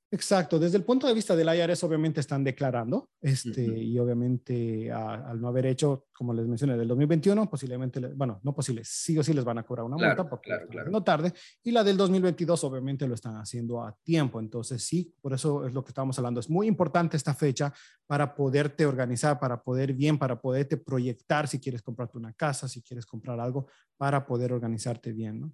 [0.10, 5.42] Exacto, desde el punto de vista del IRS obviamente están declarando este, y obviamente al
[5.42, 9.34] no haber hecho, como les mencioné, del 2021 posiblemente, bueno, no posible, sí o sí
[9.34, 11.04] les van a cobrar una multa porque claro, claro.
[11.04, 15.68] tarde y la del 2022 obviamente lo están haciendo a tiempo, entonces sí, por eso
[15.68, 17.74] es lo que estamos hablando, es muy importante esta fecha
[18.06, 22.82] para poderte organizar, para poder bien, para poderte proyectar si quieres comprarte una casa, si
[22.82, 23.68] quieres comprar algo,
[23.98, 25.54] para poder organizarte bien, ¿no?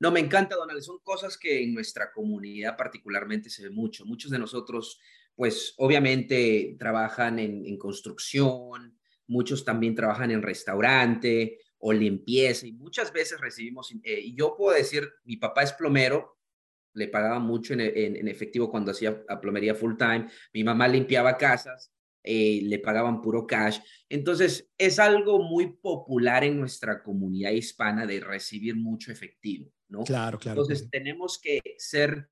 [0.00, 0.80] No, me encanta, Donald.
[0.80, 4.04] Son cosas que en nuestra comunidad particularmente se ve mucho.
[4.04, 5.00] Muchos de nosotros,
[5.34, 13.40] pues obviamente trabajan en, construcción, muchos también trabajan en restaurante o limpieza y muchas veces
[13.40, 16.38] recibimos, eh, y yo puedo decir, mi papá es plomero,
[16.94, 22.60] le pagaba mucho en, efectivo cuando hacía plomería full time, mi mamá limpiaba casas, eh,
[22.62, 23.78] le pagaban puro cash.
[24.08, 30.04] Entonces, es algo muy popular en nuestra comunidad hispana de recibir mucho efectivo, ¿no?
[30.04, 30.60] Claro, claro.
[30.60, 32.28] Entonces, tenemos que ser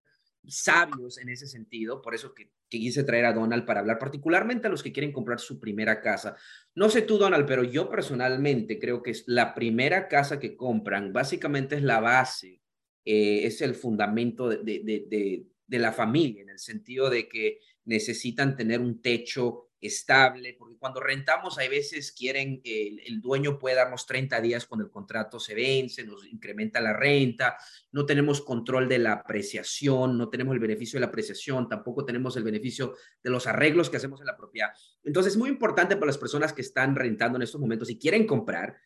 [0.46, 4.70] sabios en ese sentido, por eso que, quise traer a Donald para hablar particularmente a
[4.70, 6.37] los que quieren comprar su primera casa.
[6.75, 11.12] No sé tú, Donald, pero yo personalmente creo que es la primera casa que compran,
[11.12, 12.61] básicamente es la base,
[13.05, 18.57] eh, es el fundamento de, de, de la familia, en el sentido de que necesitan
[18.57, 24.06] tener un techo estable, porque cuando rentamos hay veces quieren, el, el dueño puede darnos
[24.06, 27.56] 30 días cuando el contrato se vence, nos incrementa la renta,
[27.92, 32.36] no tenemos control de la apreciación, no tenemos el beneficio de la apreciación, tampoco tenemos
[32.36, 34.70] el beneficio de los arreglos que hacemos en la propiedad.
[35.04, 38.26] Entonces es muy importante para las personas que están rentando en estos momentos y quieren
[38.26, 38.76] comprar,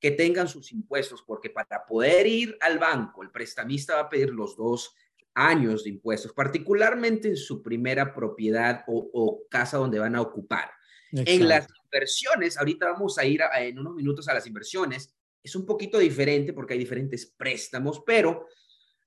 [0.00, 4.30] que tengan sus impuestos, porque para poder ir al banco, el prestamista va a pedir
[4.30, 4.94] los dos
[5.38, 10.70] años de impuestos, particularmente en su primera propiedad o, casa donde van a ocupar.
[11.12, 15.64] En las inversiones, ahorita vamos a ir en unos minutos a las inversiones, es un
[15.64, 18.46] poquito diferente porque hay diferentes préstamos, pero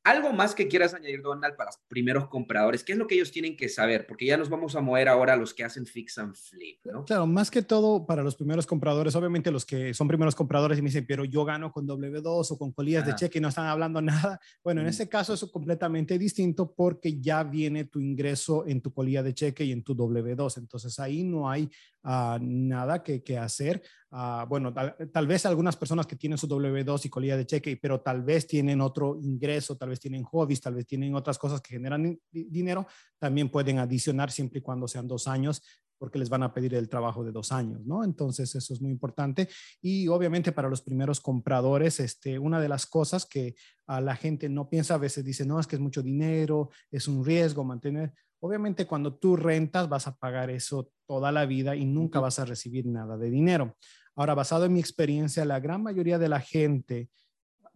[0.03, 3.31] algo más que quieras añadir, Donald, para los primeros compradores, ¿qué es lo que ellos
[3.31, 4.07] tienen que saber?
[4.07, 7.05] Porque ya nos vamos a mover ahora a los que hacen fix and flip, ¿no?
[7.05, 10.81] Claro, más que todo para los primeros compradores, obviamente los que son primeros compradores y
[10.81, 13.67] me dicen, pero yo gano con W2 o con colillas de cheque y no están
[13.67, 14.39] hablando nada.
[14.63, 19.21] Bueno, en ese caso es completamente distinto porque ya viene tu ingreso en tu colilla
[19.21, 20.57] de cheque y en tu W2.
[20.57, 21.69] Entonces ahí no hay
[22.03, 23.81] nada que, hacer.
[24.11, 27.77] Uh, bueno, tal, tal, vez algunas personas que tienen su W2 y colilla de cheque,
[27.77, 31.61] pero tal vez tienen otro ingreso, tal vez tienen hobbies, tal vez tienen otras cosas
[31.61, 32.87] que generan dinero,
[33.17, 35.61] también pueden adicionar siempre y cuando sean dos años
[36.01, 38.03] porque les van a pedir el trabajo de dos años, ¿no?
[38.03, 39.47] Entonces, eso es muy importante.
[39.83, 43.53] Y obviamente para los primeros compradores, este, una de las cosas que
[43.85, 47.07] a la gente no piensa, a veces dice, no, es que es mucho dinero, es
[47.07, 48.15] un riesgo mantener.
[48.41, 52.45] Obviamente cuando tú rentas vas a pagar eso toda la vida y nunca vas a
[52.45, 53.77] recibir nada de dinero.
[54.15, 57.09] Ahora, basado en mi experiencia, la gran mayoría de la gente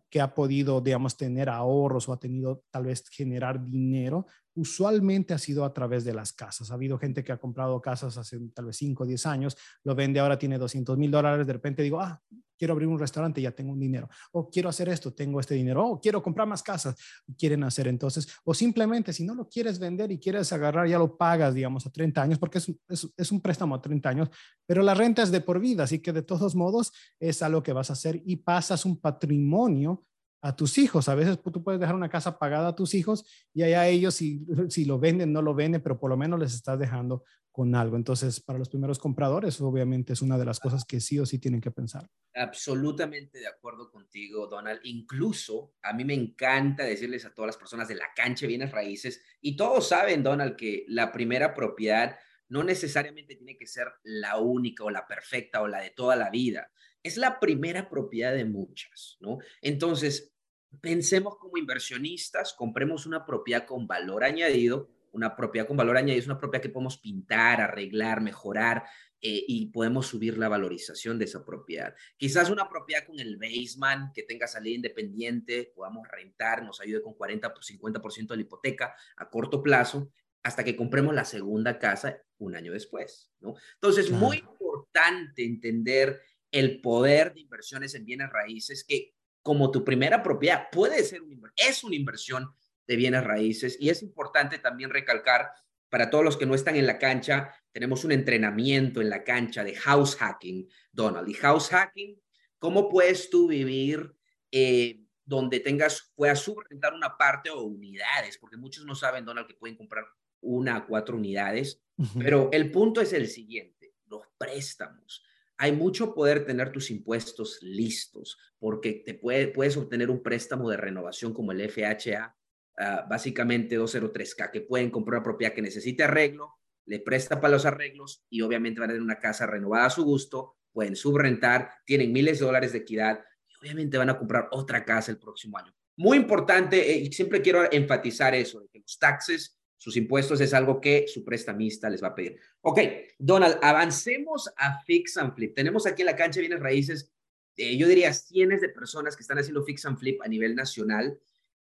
[0.10, 4.26] que ha podido, digamos, tener ahorros o ha tenido tal vez generar dinero,
[4.56, 6.72] usualmente ha sido a través de las casas.
[6.72, 9.96] Ha habido gente que ha comprado casas hace tal vez 5 o 10 años, lo
[9.96, 12.22] vende ahora, tiene 200 mil dólares, de repente digo, ah,
[12.58, 15.86] quiero abrir un restaurante, ya tengo un dinero, o quiero hacer esto, tengo este dinero,
[15.86, 16.96] o quiero comprar más casas,
[17.38, 21.18] quieren hacer entonces, o simplemente si no lo quieres vender y quieres agarrar, ya lo
[21.18, 24.30] pagas, digamos, a 30 años, porque es, es, es un préstamo a 30 años,
[24.66, 27.74] pero la renta es de por vida, así que de todos modos es algo que
[27.74, 30.06] vas a hacer y pasas un patrimonio
[30.46, 31.10] a tus hijos.
[31.10, 34.46] A veces tú puedes dejar una casa pagada a tus hijos y allá ellos si,
[34.70, 37.96] si lo venden, no lo venden, pero por lo menos les estás dejando con algo.
[37.96, 41.40] Entonces, para los primeros compradores, obviamente es una de las cosas que sí o sí
[41.40, 42.08] tienen que pensar.
[42.36, 44.82] Absolutamente de acuerdo contigo, Donald.
[44.84, 49.24] Incluso a mí me encanta decirles a todas las personas de la cancha bienes raíces,
[49.42, 52.18] y todos saben, Donald, que la primera propiedad
[52.50, 56.30] no necesariamente tiene que ser la única o la perfecta o la de toda la
[56.30, 56.70] vida.
[57.02, 59.38] Es la primera propiedad de muchas, ¿no?
[59.62, 60.35] Entonces,
[60.82, 64.90] pensemos como inversionistas, compremos una propiedad con valor añadido.
[65.12, 68.84] Una propiedad con valor añadido es una propiedad que podemos pintar, arreglar, mejorar
[69.22, 71.96] eh, y podemos subir la valorización de esa propiedad.
[72.18, 77.14] Quizás una propiedad con el basement que tenga salida independiente, podamos rentar, nos ayude con
[77.14, 80.12] 40 o 50% de la hipoteca a corto plazo
[80.44, 83.56] hasta que compremos la segunda casa un año después, ¿no?
[83.76, 89.15] Entonces, muy importante entender el poder de inversiones en bienes raíces que
[89.46, 90.70] como tu primera propiedad.
[90.72, 92.52] Puede ser un, es una inversión
[92.88, 95.52] de bienes raíces y es importante también recalcar
[95.88, 99.64] para todos los que no están en la cancha, tenemos un entrenamiento en la cancha
[99.64, 101.30] de house hacking, Donald.
[101.30, 102.20] Y house hacking,
[102.58, 104.16] ¿cómo puedes tú vivir
[104.52, 108.40] eh, donde tengas, puedas subrentar una parte o unidades?
[108.40, 110.06] Porque muchos no saben, Donald, que pueden comprar
[110.42, 111.84] una a cuatro unidades.
[112.18, 115.24] Pero el punto es el siguiente, los préstamos
[115.58, 120.78] hay mucho poder tener tus impuestos listos, porque te puede, puedes obtener un préstamo de
[120.78, 122.36] renovación como el FHA,
[122.80, 127.66] ah, básicamente 203K, que pueden comprar una propiedad que necesite arreglo, le presta para los
[127.66, 132.12] arreglos y obviamente van a tener una casa renovada a su gusto, pueden subrentar, tienen
[132.12, 135.74] miles de dólares de equidad y obviamente van a comprar otra casa el próximo año.
[135.98, 140.54] Muy importante, eh, y siempre quiero enfatizar eso, de que los taxes sus impuestos es
[140.54, 142.40] algo que su prestamista les va a pedir.
[142.62, 142.80] Ok,
[143.20, 145.54] Donald, avancemos a Fix and Flip.
[145.54, 147.12] Tenemos aquí en la cancha bienes raíces,
[147.58, 151.18] eh, yo diría cientos de personas que están haciendo Fix and Flip a nivel nacional.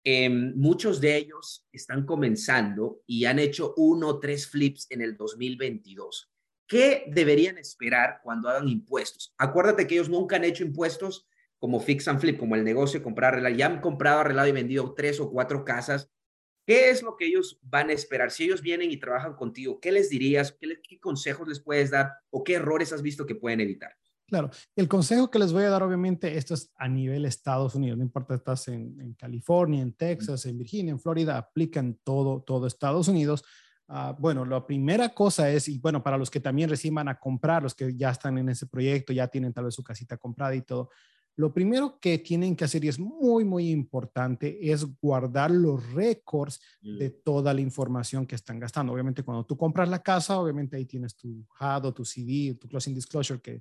[0.04, 5.16] Em, muchos de ellos están comenzando y han hecho uno o tres flips en el
[5.16, 6.30] 2022.
[6.66, 9.34] ¿Qué deberían esperar cuando hagan impuestos?
[9.38, 13.34] Acuérdate que ellos nunca han hecho impuestos como Fix and Flip, como el negocio comprar,
[13.34, 13.54] arreglar.
[13.54, 16.10] Ya han comprado, arreglado y vendido tres o cuatro casas
[16.64, 18.30] ¿Qué es lo que ellos van a esperar?
[18.30, 20.56] Si ellos vienen y trabajan contigo, ¿qué les dirías?
[20.60, 22.12] ¿Qué, consejos les puedes dar?
[22.30, 23.92] ¿O qué errores has visto que pueden evitar?
[24.26, 27.98] Claro, el consejo que les voy a dar, obviamente, esto es a nivel Estados Unidos,
[27.98, 32.66] no importa estás en, California, en Texas, en Virginia, en Florida, aplica en todo, todo
[32.66, 33.44] Estados Unidos.
[33.88, 37.18] Ah, bueno, la primera cosa es, y bueno, para los que también recién van a
[37.18, 40.54] comprar, los que ya están en ese proyecto, ya tienen tal vez su casita comprada
[40.54, 40.88] y todo,
[41.42, 46.60] lo primero que tienen que hacer, y es muy, muy importante, es guardar los récords
[46.80, 47.22] de mm.
[47.24, 48.92] toda la información que están gastando.
[48.92, 52.94] Obviamente, cuando tú compras la casa, obviamente ahí tienes tu HUD tu CD, tu Closing
[52.94, 53.60] Disclosure, que,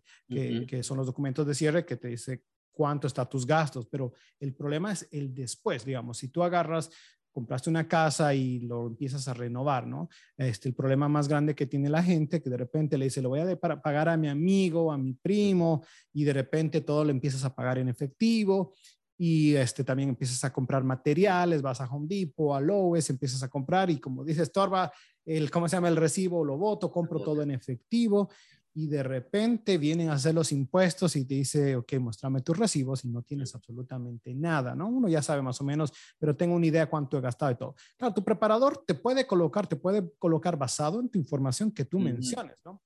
[0.68, 4.54] que, son los documentos de cierre que te dice cuánto está tus gastos, pero el
[4.54, 6.92] problema es el después, digamos, si tú agarras
[7.32, 10.10] compraste una casa y lo empiezas a renovar, ¿no?
[10.38, 13.30] Este, el problema más grande que tiene la gente, que de repente le dice, lo
[13.30, 17.44] voy a pagar a mi amigo, a mi primo, y de repente todo lo empiezas
[17.46, 18.74] a pagar en efectivo,
[19.18, 23.50] y este, también empiezas a comprar materiales, vas a Home Depot, a Lowe's, empiezas a
[23.50, 24.92] comprar, y como dices, Torba,
[25.26, 25.90] el, ¿cómo se llama?
[25.90, 28.30] El recibo, lo voto, compro todo en efectivo,
[28.74, 33.04] y de repente vienen a hacer los impuestos y te dice, ok, muéstrame tus recibos
[33.04, 34.88] y no tienes absolutamente nada, ¿no?
[34.88, 37.76] Uno ya sabe más o menos, pero tengo una idea cuánto he gastado y todo.
[37.98, 42.00] Claro, tu preparador te puede colocar, te puede colocar basado en tu información que tú
[42.00, 42.82] menciones, ¿no?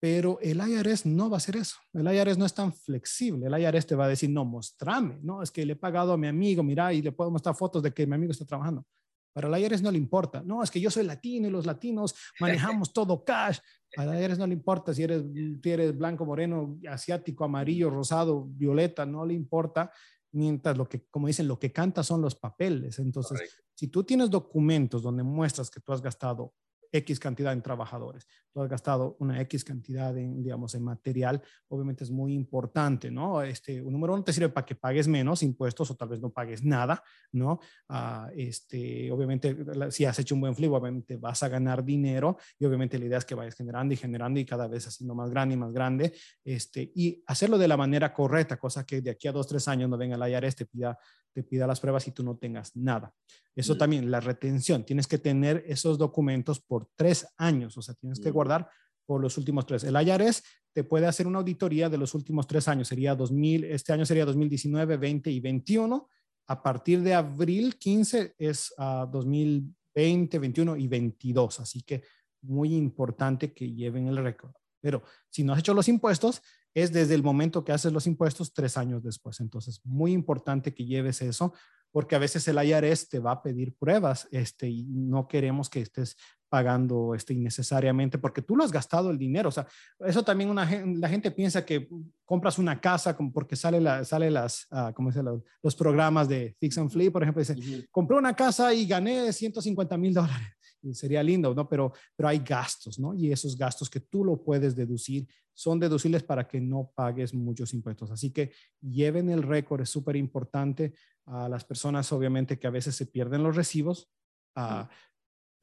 [0.00, 1.76] Pero el IRS no va a hacer eso.
[1.94, 3.46] El IRS no es tan flexible.
[3.46, 5.42] El IRS te va a decir, no, mostrame, ¿no?
[5.42, 7.94] Es que le he pagado a mi amigo, mira, y le puedo mostrar fotos de
[7.94, 8.84] que mi amigo está trabajando.
[9.34, 10.42] Para el IRS no le importa.
[10.46, 13.58] No, es que yo soy latino y los latinos manejamos todo cash.
[13.94, 15.24] Para el IRS no le importa si eres,
[15.62, 19.90] si eres blanco, moreno, asiático, amarillo, rosado, violeta, no le importa.
[20.32, 22.98] Mientras lo que, como dicen, lo que canta son los papeles.
[23.00, 26.54] Entonces, si tú tienes documentos donde muestras que tú has gastado
[26.96, 32.04] X cantidad en trabajadores, tú has gastado una X cantidad en, digamos, en material, obviamente
[32.04, 33.42] es muy importante, ¿no?
[33.42, 36.30] Este, un número uno te sirve para que pagues menos impuestos o tal vez no
[36.30, 37.02] pagues nada,
[37.32, 37.58] ¿no?
[37.88, 39.56] Ah, este, obviamente,
[39.90, 43.18] si has hecho un buen flip, obviamente vas a ganar dinero y obviamente la idea
[43.18, 46.12] es que vayas generando y generando y cada vez haciendo más grande y más grande,
[46.44, 49.90] este, y hacerlo de la manera correcta, cosa que de aquí a dos, tres años
[49.90, 50.96] no venga la IARES, te pida,
[51.32, 53.12] te pida las pruebas y tú no tengas nada.
[53.56, 58.18] Eso también, la retención, tienes que tener esos documentos por tres años, o sea, tienes
[58.18, 58.68] que guardar
[59.06, 59.84] por los últimos tres.
[59.84, 63.92] El IRS te puede hacer una auditoría de los últimos tres años, sería 2000, este
[63.92, 66.08] año sería 2019, 20 y 21.
[66.46, 71.60] A partir de abril 15 es uh, 2020, 21 y 22.
[71.60, 72.02] Así que
[72.42, 74.52] muy importante que lleven el récord.
[74.80, 76.42] Pero si no has hecho los impuestos,
[76.74, 79.40] es desde el momento que haces los impuestos tres años después.
[79.40, 81.54] Entonces, muy importante que lleves eso
[81.94, 85.80] porque a veces el IRS te va a pedir pruebas este, y no queremos que
[85.80, 86.16] estés
[86.48, 89.50] pagando este, innecesariamente porque tú lo has gastado el dinero.
[89.50, 89.68] O sea,
[90.00, 91.88] eso también una, la gente piensa que
[92.24, 96.56] compras una casa porque sale, la, sale las, uh, ¿cómo se los, los, programas de
[96.58, 100.48] Fix and Flip, por ejemplo, dice, compré una casa y gané 150 mil dólares.
[100.92, 101.68] Sería lindo, ¿no?
[101.68, 103.14] Pero, pero hay gastos, ¿no?
[103.14, 107.72] Y esos gastos que tú lo puedes deducir son deducibles para que no pagues muchos
[107.72, 108.10] impuestos.
[108.10, 110.94] Así que lleven el récord, es súper importante
[111.26, 114.10] a las personas, obviamente, que a veces se pierden los recibos.
[114.56, 114.84] Uh,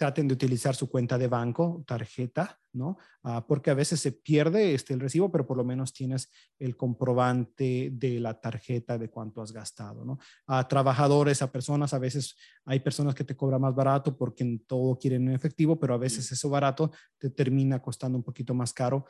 [0.01, 2.97] traten de utilizar su cuenta de banco, tarjeta, ¿no?
[3.23, 6.75] Uh, porque a veces se pierde este, el recibo, pero por lo menos tienes el
[6.75, 10.17] comprobante de la tarjeta de cuánto has gastado, ¿no?
[10.47, 12.35] A trabajadores, a personas, a veces
[12.65, 15.99] hay personas que te cobran más barato porque en todo quieren en efectivo, pero a
[15.99, 19.05] veces eso barato te termina costando un poquito más caro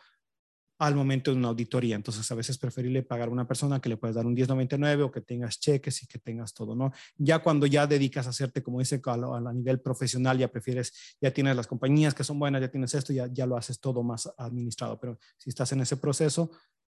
[0.82, 1.96] al momento de una auditoría.
[1.96, 5.04] Entonces, a veces es preferible pagar a una persona que le puedes dar un 1099
[5.04, 6.92] o que tengas cheques y que tengas todo, ¿no?
[7.18, 11.32] Ya cuando ya dedicas a hacerte, como dice, a, a nivel profesional, ya prefieres, ya
[11.32, 14.34] tienes las compañías que son buenas, ya tienes esto, ya, ya lo haces todo más
[14.40, 15.00] administrado.
[15.00, 16.50] Pero si estás en ese proceso,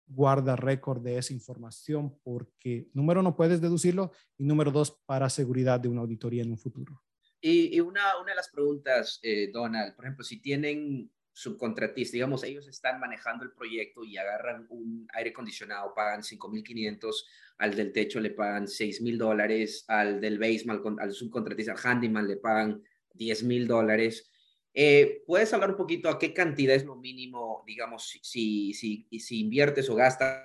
[0.04, 5.78] guarda récord de esa información porque, número uno, puedes deducirlo y número dos, para seguridad
[5.78, 7.04] de una auditoría en un futuro.
[7.40, 12.66] Y, una, una de las preguntas, eh, Donald, por ejemplo, si tienen subcontratistas, digamos, ellos
[12.66, 17.26] están manejando el proyecto y agarran un aire acondicionado, pagan 5.500,
[17.58, 22.38] al del techo le pagan 6.000 dólares, al del basement, al, subcontratista, al handyman le
[22.38, 24.30] pagan 10.000 dólares.
[24.72, 29.38] Eh, ¿Puedes hablar un poquito a qué cantidad es lo mínimo, digamos, si, si, si,
[29.38, 30.42] inviertes o gastas?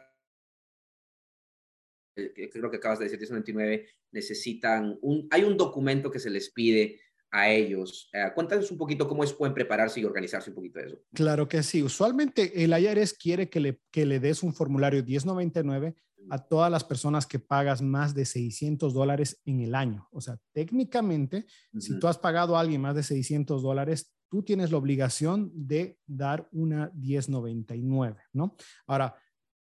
[2.18, 6.50] Eh, creo que acabas de decir, 1099, necesitan un, hay un documento que se les
[6.50, 7.00] pide
[7.32, 8.10] a ellos.
[8.14, 10.98] Eh, cuéntanos un poquito cómo es, pueden prepararse y organizarse un poquito de eso.
[11.14, 11.82] Claro que sí.
[11.82, 15.96] Usualmente el IRS quiere que le, que le des un formulario 1099
[16.30, 20.08] a todas las personas que pagas más de 600 dólares en el año.
[20.12, 21.46] O sea, técnicamente,
[21.80, 25.98] si tú has pagado a alguien más de 600 dólares, tú tienes la obligación de
[26.06, 28.56] dar una 1099, ¿no?
[28.88, 29.16] Ahora,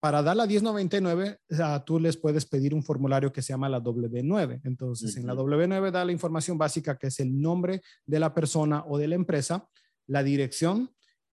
[0.06, 1.40] para dar la 1099,
[1.84, 4.62] tú les puedes pedir un formulario que se llama la W9.
[4.64, 8.84] Entonces, en la W9 da la información básica que es el nombre de la persona
[8.86, 9.68] o de la empresa,
[10.06, 10.92] la dirección,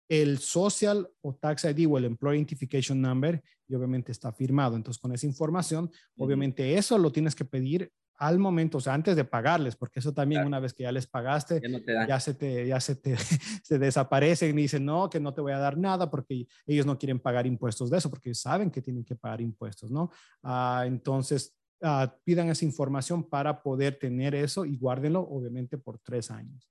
[0.08, 4.74] el social o tax ID o el employee identification number y obviamente está firmado.
[4.74, 9.16] Entonces, con esa información, obviamente eso lo tienes que pedir al momento, o sea, antes
[9.16, 11.60] de pagarles, porque eso también una vez que ya les pagaste,
[12.08, 13.16] ya, se te, ya se te
[13.62, 16.98] se desaparecen y dicen, no, que no te voy a dar nada porque ellos no
[16.98, 20.10] quieren pagar impuestos de eso, porque saben que tienen que pagar impuestos, ¿no?
[20.42, 26.30] Ah, entonces, ah, pidan esa información para poder tener eso y guárdenlo, obviamente, por tres
[26.30, 26.70] años.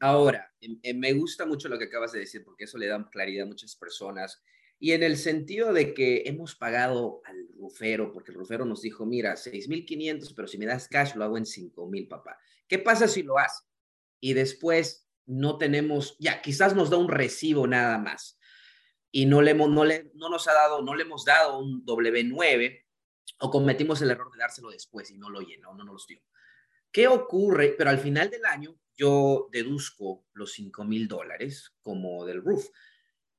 [0.00, 3.08] Ahora, em, em, me gusta mucho lo que acabas de decir, porque eso le da
[3.10, 4.42] claridad a muchas personas
[4.78, 9.06] y en el sentido de que hemos pagado al rufero, porque el rufero nos dijo,
[9.06, 12.38] mira, 6.500, pero si me das cash lo hago en 5.000, papá.
[12.68, 13.64] ¿Qué pasa si lo hace?
[14.20, 18.38] Y después no tenemos, ya, quizás nos da un recibo nada más.
[19.10, 22.84] Y no, le, no, le, no nos ha dado, no le hemos dado un W9
[23.40, 26.20] o cometimos el error de dárselo después y no lo llenó, no nos dio.
[26.90, 27.74] ¿Qué ocurre?
[27.76, 32.68] Pero al final del año yo deduzco los 5 mil dólares como del roof.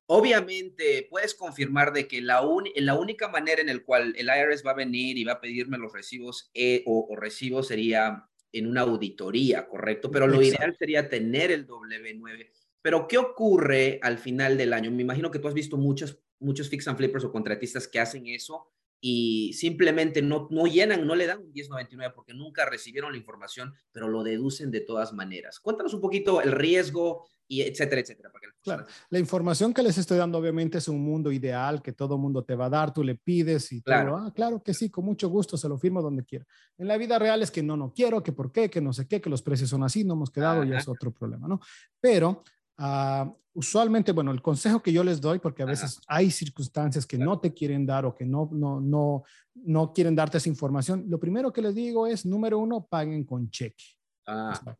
[0.08, 2.40] Obviamente, puedes confirmar de que la,
[2.76, 5.78] la única manera en la cual el IRS va a venir y va a pedirme
[5.78, 10.10] los recibos eh, o, recibos sería en una auditoría, ¿correcto?
[10.10, 12.50] Pero lo ideal sería tener el W9.
[12.82, 14.92] Pero, ¿qué ocurre al final del año?
[14.92, 18.28] Me imagino que tú has visto muchos, muchos fix and flippers o contratistas que hacen
[18.28, 18.70] eso
[19.08, 23.72] y simplemente no, no llenan, no le dan un 1099 porque nunca recibieron la información,
[23.92, 25.60] pero lo deducen de todas maneras.
[25.60, 28.32] Cuéntanos un poquito el riesgo y etcétera, etcétera.
[28.60, 32.42] claro, la información que les estoy dando obviamente es un mundo ideal que todo mundo
[32.42, 34.16] te va a dar, tú le pides y claro.
[34.16, 36.44] ah, claro que sí, con mucho gusto, se lo firmo donde quiera.
[36.76, 39.06] En la vida real es que no, no quiero, que por qué, que no sé
[39.06, 41.60] qué, que los precios son así, no hemos quedado y es otro problema, ¿no?
[42.00, 42.42] Pero
[42.78, 47.18] Ah, usualmente, bueno, el consejo que yo les doy, porque a veces hay circunstancias que
[47.18, 49.24] no te quieren dar o que no, no, no,
[49.54, 53.50] no quieren darte esa información, lo primero que les digo es, número uno, paguen con
[53.50, 53.84] cheque.
[54.26, 54.76] Ah.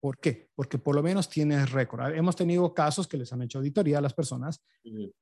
[0.00, 0.48] ¿Por qué?
[0.54, 2.14] Porque por lo menos tienes récord.
[2.14, 4.62] Hemos tenido casos que les han hecho auditoría a las personas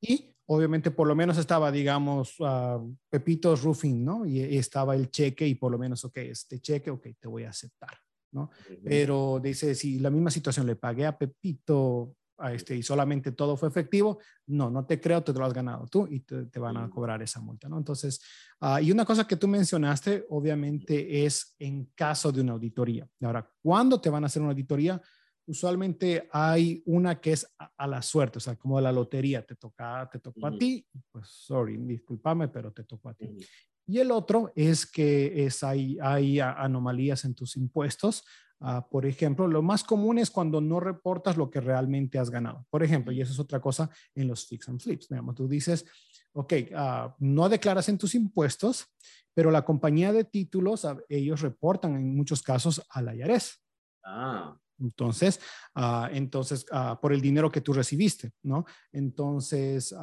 [0.01, 4.27] y obviamente por lo menos estaba, digamos, uh, Pepito Roofing, ¿no?
[4.27, 7.51] Y, estaba el cheque y por lo menos, ok, este cheque, ok, te voy a
[7.51, 7.97] aceptar,
[8.33, 8.51] ¿no?
[8.85, 13.57] Pero dice, si la misma situación le pagué a Pepito a este, y solamente todo
[13.57, 16.91] fue efectivo, no, no te creo, te lo has ganado tú y te, van a
[16.91, 17.79] cobrar esa multa, ¿no?
[17.79, 18.21] Entonces,
[18.61, 23.09] uh, y una cosa que tú mencionaste, obviamente, es en caso de una auditoría.
[23.23, 25.01] Ahora, ¿cuándo te van a hacer una auditoría?
[25.47, 30.09] Usualmente hay una que es a, la suerte, o sea, como la lotería, te toca,
[30.11, 33.39] te tocó a ti, pues, sorry, discúlpame, pero te tocó a ti.
[33.87, 38.25] Y el otro es que es, hay, hay anomalías en tus impuestos,
[38.61, 42.67] Ah, por ejemplo, lo más común es cuando no reportas lo que realmente has ganado.
[42.71, 45.09] Por ejemplo, y eso es otra cosa en los fix and flips.
[45.09, 45.85] Digamos, tú dices,
[46.33, 48.87] ok, uh, no declaras en tus impuestos,
[49.35, 53.63] pero la compañía de títulos, uh, ellos reportan en muchos casos a la IARES.
[54.05, 54.59] Ah.
[54.79, 55.41] Entonces,
[56.13, 56.67] entonces
[57.01, 58.65] por el dinero que tú recibiste, ¿no?
[58.93, 59.95] Entonces,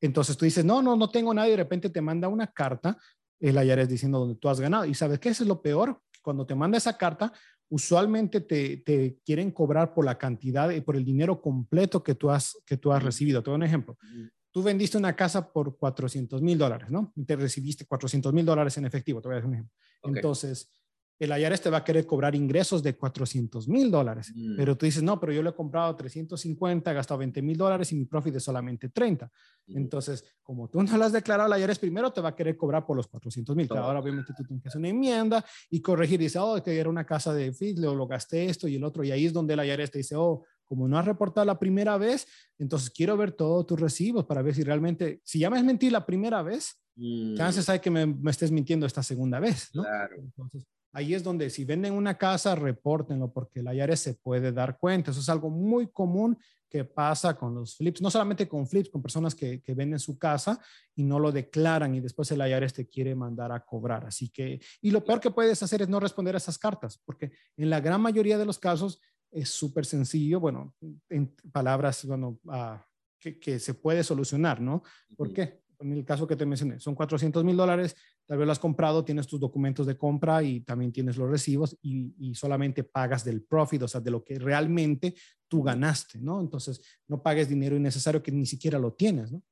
[0.00, 2.96] entonces tú dices, no, no, no tengo nada y de repente te manda una carta,
[3.40, 4.84] el IARES diciendo donde tú has ganado.
[4.84, 7.32] Y sabes qué, eso es lo peor, cuando te manda esa carta,
[7.70, 12.56] usualmente te, quieren cobrar por la cantidad y por el dinero completo que tú has,
[12.66, 13.42] que tú has recibido.
[13.42, 13.96] Te doy un ejemplo.
[14.50, 17.12] Tú vendiste una casa por 400 mil dólares, ¿no?
[17.26, 19.20] Te recibiste 400 mil dólares en efectivo.
[19.20, 19.74] Te voy a dar un ejemplo.
[20.02, 20.70] Entonces,
[21.18, 24.56] el IRS te va a querer cobrar ingresos de 400 mil dólares, mm.
[24.56, 27.90] pero tú dices, no, pero yo le he comprado 350, he gastado 20 mil dólares
[27.92, 29.26] y mi profit es solamente 30.
[29.66, 29.76] Mm.
[29.76, 32.86] Entonces, como tú no lo has declarado, la IRS primero te va a querer cobrar
[32.86, 36.38] por los 400 mil, ahora obviamente tú tienes que hacer una enmienda y corregir, dice,
[36.38, 39.26] oh, que era una casa de FIT, lo, gasté esto y el otro, y ahí
[39.26, 42.26] es donde la IRS te dice, oh, como no has reportado la primera vez,
[42.58, 45.92] entonces quiero ver todos tus recibos para ver si realmente, si ya me has mentido
[45.92, 47.34] la primera vez, mm.
[47.34, 49.82] chances hay que me, me, estés mintiendo esta segunda vez, ¿no?
[49.82, 50.16] Claro.
[50.18, 54.78] Entonces, Ahí es donde si venden una casa, repórtenlo porque la IARES se puede dar
[54.78, 55.10] cuenta.
[55.10, 59.02] Eso es algo muy común que pasa con los flips, no solamente con flips, con
[59.02, 60.60] personas que, venden su casa
[60.94, 64.06] y no lo declaran y después el IARES te quiere mandar a cobrar.
[64.06, 67.32] Así que, y lo peor que puedes hacer es no responder a esas cartas, porque
[67.56, 70.74] en la gran mayoría de los casos es súper sencillo, bueno,
[71.08, 72.84] en palabras, bueno, ah,
[73.18, 74.82] que, que, se puede solucionar, ¿no?
[75.16, 75.60] ¿Por qué?
[75.80, 77.96] en el caso que te mencioné, son 400 mil dólares,
[78.28, 81.78] tal vez lo has comprado, tienes tus documentos de compra y también tienes los recibos
[81.80, 85.14] y, solamente pagas del profit, o sea, de lo que realmente
[85.48, 86.38] tú ganaste, ¿no?
[86.38, 89.42] Entonces, no pagues dinero innecesario que ni siquiera lo tienes, ¿no?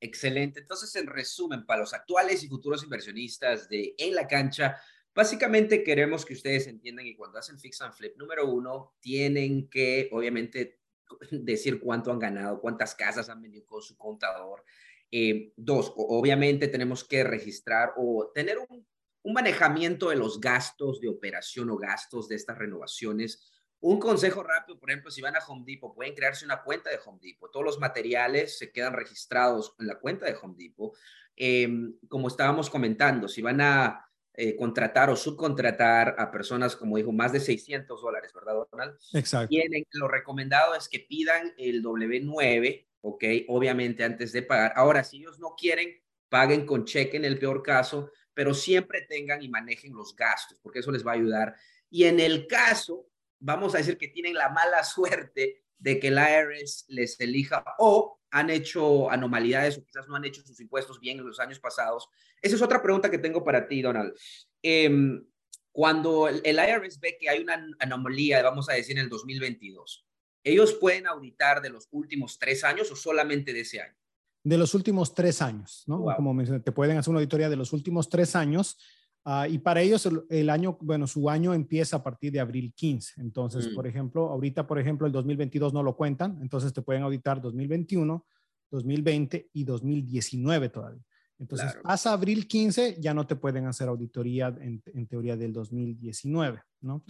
[0.00, 0.60] Excelente.
[0.60, 4.80] Entonces, en resumen, para los actuales y futuros inversionistas de En la Cancha,
[5.14, 10.08] básicamente queremos que ustedes entiendan que cuando hacen fix and flip, número uno, tienen que,
[10.12, 10.80] obviamente,
[11.30, 14.64] decir cuánto han ganado, cuántas casas han vendido con su contador,
[15.10, 18.86] eh, dos, obviamente tenemos que registrar o tener un,
[19.30, 23.52] manejamiento de los gastos de operación o gastos de estas renovaciones.
[23.78, 26.98] Un consejo rápido, por ejemplo, si van a Home Depot, pueden crearse una cuenta de
[27.04, 27.52] Home Depot.
[27.52, 30.96] Todos los materiales se quedan registrados en la cuenta de Home Depot.
[31.36, 37.12] Em, como estábamos comentando, si van a eh, contratar o subcontratar a personas, como dijo,
[37.12, 38.96] más de 600 dólares, ¿verdad, Donald?
[39.12, 39.48] Exacto.
[39.48, 43.24] Tienen, lo recomendado es que pidan el W9 ¿ok?
[43.48, 44.72] Obviamente antes de pagar.
[44.76, 49.42] Ahora, si ellos no quieren, paguen con cheque en el peor caso, pero siempre tengan
[49.42, 51.54] y manejen los gastos, porque eso les va a ayudar.
[51.90, 53.08] Y en el caso,
[53.40, 58.20] vamos a decir que tienen la mala suerte de que el IRS les elija o
[58.30, 62.08] han hecho anomalidades o quizás no han hecho sus impuestos bien en los años pasados.
[62.42, 64.14] Esa es otra pregunta que tengo para ti, Donald.
[64.62, 65.24] Em,
[65.72, 70.07] cuando el IRS ve que hay una anomalía, vamos a decir, en el 2022,
[70.48, 73.94] ¿Ellos pueden auditar de los últimos tres años o solamente de ese año?
[74.42, 76.04] De los últimos tres años, ¿no?
[76.16, 78.78] Como mencioné, te pueden hacer una auditoría de los últimos tres años
[79.26, 83.20] uh, y para ellos el, año, bueno, su año empieza a partir de abril 15.
[83.20, 83.74] Entonces, mm.
[83.74, 88.26] por ejemplo, ahorita, por ejemplo, el 2022 no lo cuentan, entonces te pueden auditar 2021,
[88.70, 91.02] 2020 y 2019 todavía.
[91.38, 97.04] Entonces, pasa abril 15, ya no te pueden hacer auditoría en, teoría del 2019, ¿no?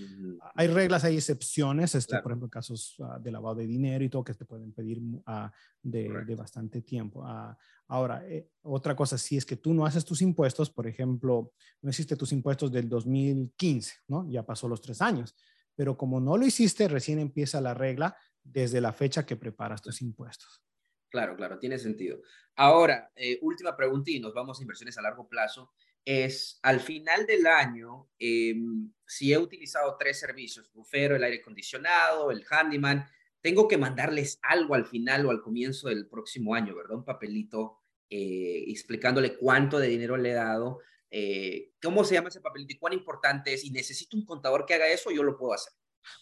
[0.55, 4.25] Hay reglas, hay excepciones, este, por ejemplo, casos ah, de lavado de dinero y todo
[4.25, 5.49] que te pueden pedir uh,
[5.83, 7.23] de, bastante tiempo.
[7.23, 7.55] Uh,
[7.87, 11.89] ahora, eh, otra cosa, si es que tú no haces tus impuestos, por ejemplo, no
[11.89, 14.29] hiciste tus impuestos del 2015, ¿no?
[14.31, 15.35] Ya pasó los tres años,
[15.75, 18.15] pero como no lo hiciste, recién empieza la regla
[18.45, 20.68] desde la fecha que preparas tus impuestos.
[21.11, 22.21] Claro, claro, tiene sentido.
[22.55, 25.73] Ahora, eh, última pregunta y nos vamos a inversiones a largo plazo.
[26.05, 32.31] Es al final del año, em, si he utilizado tres servicios, bufero, el aire acondicionado,
[32.31, 33.07] el handyman,
[33.41, 36.97] tengo que mandarles algo al final o al comienzo del próximo año, ¿verdad?
[36.99, 37.79] Un papelito
[38.11, 40.81] eh, explicándole cuánto de dinero le he dado,
[41.11, 43.65] eh, cómo se llama ese papelito y cuán importante es.
[43.65, 45.73] Y necesito un contador que haga eso, yo lo puedo hacer.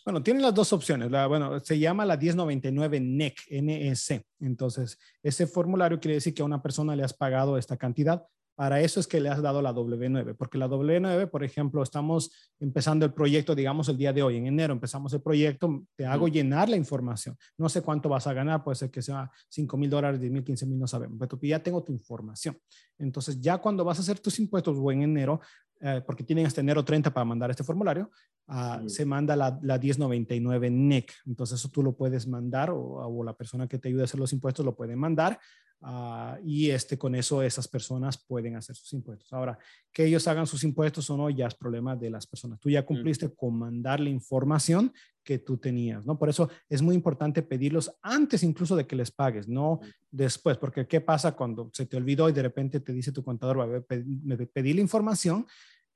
[0.04, 1.10] Bueno, tiene las dos opciones.
[1.10, 4.24] bueno, se llama la 1099 NEC, NEC.
[4.40, 8.22] Entonces, ese formulario quiere decir que a una persona le has pagado esta cantidad
[8.56, 12.30] para eso es que le has dado la W9, porque la W9, por ejemplo, estamos
[12.58, 16.26] empezando el proyecto, digamos, el día de hoy, en enero empezamos el proyecto, te hago
[16.26, 17.36] llenar la información.
[17.58, 20.42] No sé cuánto vas a ganar, puede ser que sea 5 mil dólares, 10 mil,
[20.42, 22.56] 15 mil, no sabemos, pero ya tengo tu información.
[22.96, 25.38] Entonces, ya cuando vas a hacer tus impuestos o en enero,
[25.80, 28.10] eh, porque tienen hasta enero 30 para mandar este formulario,
[28.48, 31.12] ah, se manda la, la, 1099 NEC.
[31.26, 34.20] Entonces, eso tú lo puedes mandar o, o, la persona que te ayude a hacer
[34.20, 35.38] los impuestos lo puede mandar
[35.82, 39.32] Ah, y este, con eso esas personas pueden hacer sus impuestos.
[39.32, 39.58] Ahora,
[39.92, 42.58] que ellos hagan sus impuestos o no, ya es problema de las personas.
[42.60, 42.86] Tú ya mm.
[42.86, 46.18] cumpliste con mandar la información que tú tenías, ¿no?
[46.18, 49.86] Por eso es muy importante pedirlos antes incluso de que les pagues, no mm.
[50.10, 53.84] después, porque ¿qué pasa cuando se te olvidó y de repente te dice tu contador,
[53.88, 55.46] me pedí la información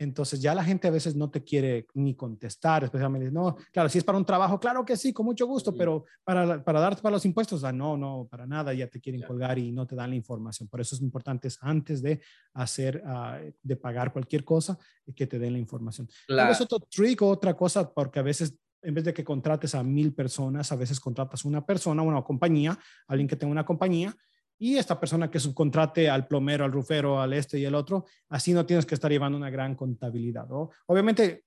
[0.00, 3.98] entonces ya la gente a veces no te quiere ni contestar, especialmente, no, claro, si
[3.98, 7.12] es para un trabajo, claro que sí, con mucho gusto, pero para, para darte para
[7.12, 10.08] los impuestos, ah, no, no, para nada, ya te quieren colgar y no te dan
[10.08, 10.70] la información.
[10.70, 12.22] Por eso es importante antes de
[12.54, 14.78] hacer, ah, de pagar cualquier cosa,
[15.14, 16.08] que te den la información.
[16.26, 16.50] Claro.
[16.50, 20.14] Es otro trick, otra cosa, porque a veces en vez de que contrates a mil
[20.14, 24.16] personas, a veces contratas una persona, una compañía, alguien que tenga una compañía
[24.60, 28.52] y esta persona que subcontrate al plomero, al rufero, al este y el otro, así
[28.52, 30.46] no tienes que estar llevando una gran contabilidad.
[30.46, 30.68] ¿no?
[30.86, 31.44] Obviamente,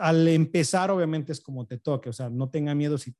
[0.00, 3.14] al empezar, obviamente es como te toque, o sea, no tenga miedo si,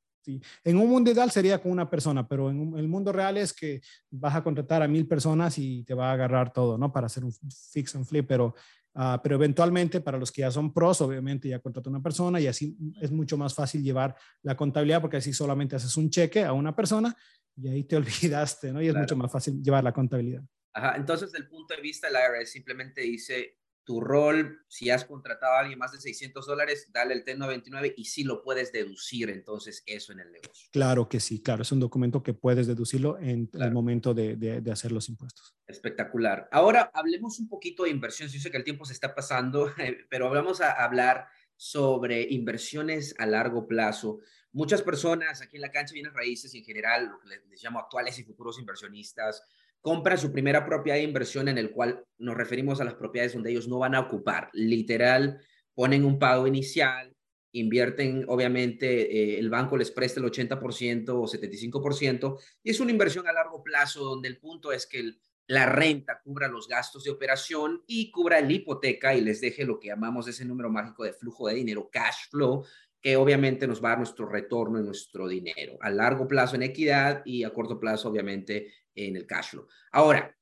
[0.64, 3.80] en un mundo ideal sería con una persona, pero en el mundo real es que
[4.10, 6.92] vas a contratar a mil personas y te va a agarrar todo, ¿no?
[6.92, 8.54] Para hacer un fix and flip, pero
[8.98, 12.48] Uh, pero eventualmente para los que ya son pros, obviamente ya contrata una persona y
[12.48, 16.52] así es mucho más fácil llevar la contabilidad porque así solamente haces un cheque a
[16.52, 17.16] una persona
[17.56, 18.82] y ahí te olvidaste, ¿no?
[18.82, 20.42] Y es mucho más fácil llevar la contabilidad.
[20.74, 23.57] Ajá, entonces, desde el punto de vista del IRS, simplemente dice
[23.88, 28.04] tu rol, si has contratado a alguien más de 600 dólares, dale el T99 y
[28.04, 30.68] sí lo puedes deducir entonces eso en el negocio.
[30.70, 34.70] Claro que sí, claro, es un documento que puedes deducirlo en el momento de, de,
[34.70, 35.56] hacer los impuestos.
[35.66, 36.50] Espectacular.
[36.52, 38.28] Ahora hablemos un poquito de inversión.
[38.28, 39.72] Yo sé que el tiempo se está pasando,
[40.10, 41.26] pero vamos a hablar
[41.56, 44.20] sobre inversiones a largo plazo.
[44.52, 48.18] Muchas personas aquí en la cancha vienen raíces en general, lo que les, llamo actuales
[48.18, 49.42] y futuros inversionistas,
[49.80, 53.50] compran su primera propiedad de inversión en el cual nos referimos a las propiedades donde
[53.50, 54.50] ellos no van a ocupar.
[54.52, 55.40] Literal,
[55.74, 57.14] ponen un pago inicial,
[57.52, 63.26] invierten, obviamente, eh, el banco les presta el 80% o 75%, y es una inversión
[63.26, 65.14] a largo plazo donde el punto es que
[65.46, 69.80] la renta cubra los gastos de operación y cubra la hipoteca y les deje lo
[69.80, 72.66] que llamamos ese número mágico de flujo de dinero, cash flow,
[73.00, 76.64] que obviamente nos va a dar nuestro retorno en nuestro dinero, a largo plazo en
[76.64, 78.72] equidad y a corto plazo, obviamente,
[79.06, 79.66] en el cash flow.
[79.92, 80.34] Ahora,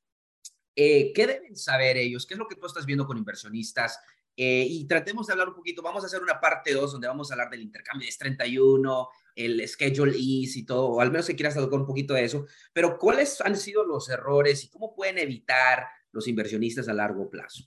[0.75, 2.27] eh, ¿qué deben saber ellos?
[2.27, 3.99] ¿Qué es lo que tú estás viendo con inversionistas?
[4.37, 7.31] Eh, y tratemos de hablar un poquito, vamos a hacer una parte 2 donde vamos
[7.31, 11.35] a hablar del intercambio de S31, el schedule ease y todo, o al menos que
[11.35, 15.17] quieras tocar un poquito de eso, pero ¿cuáles han sido los errores y cómo pueden
[15.17, 17.65] evitar los inversionistas a largo plazo?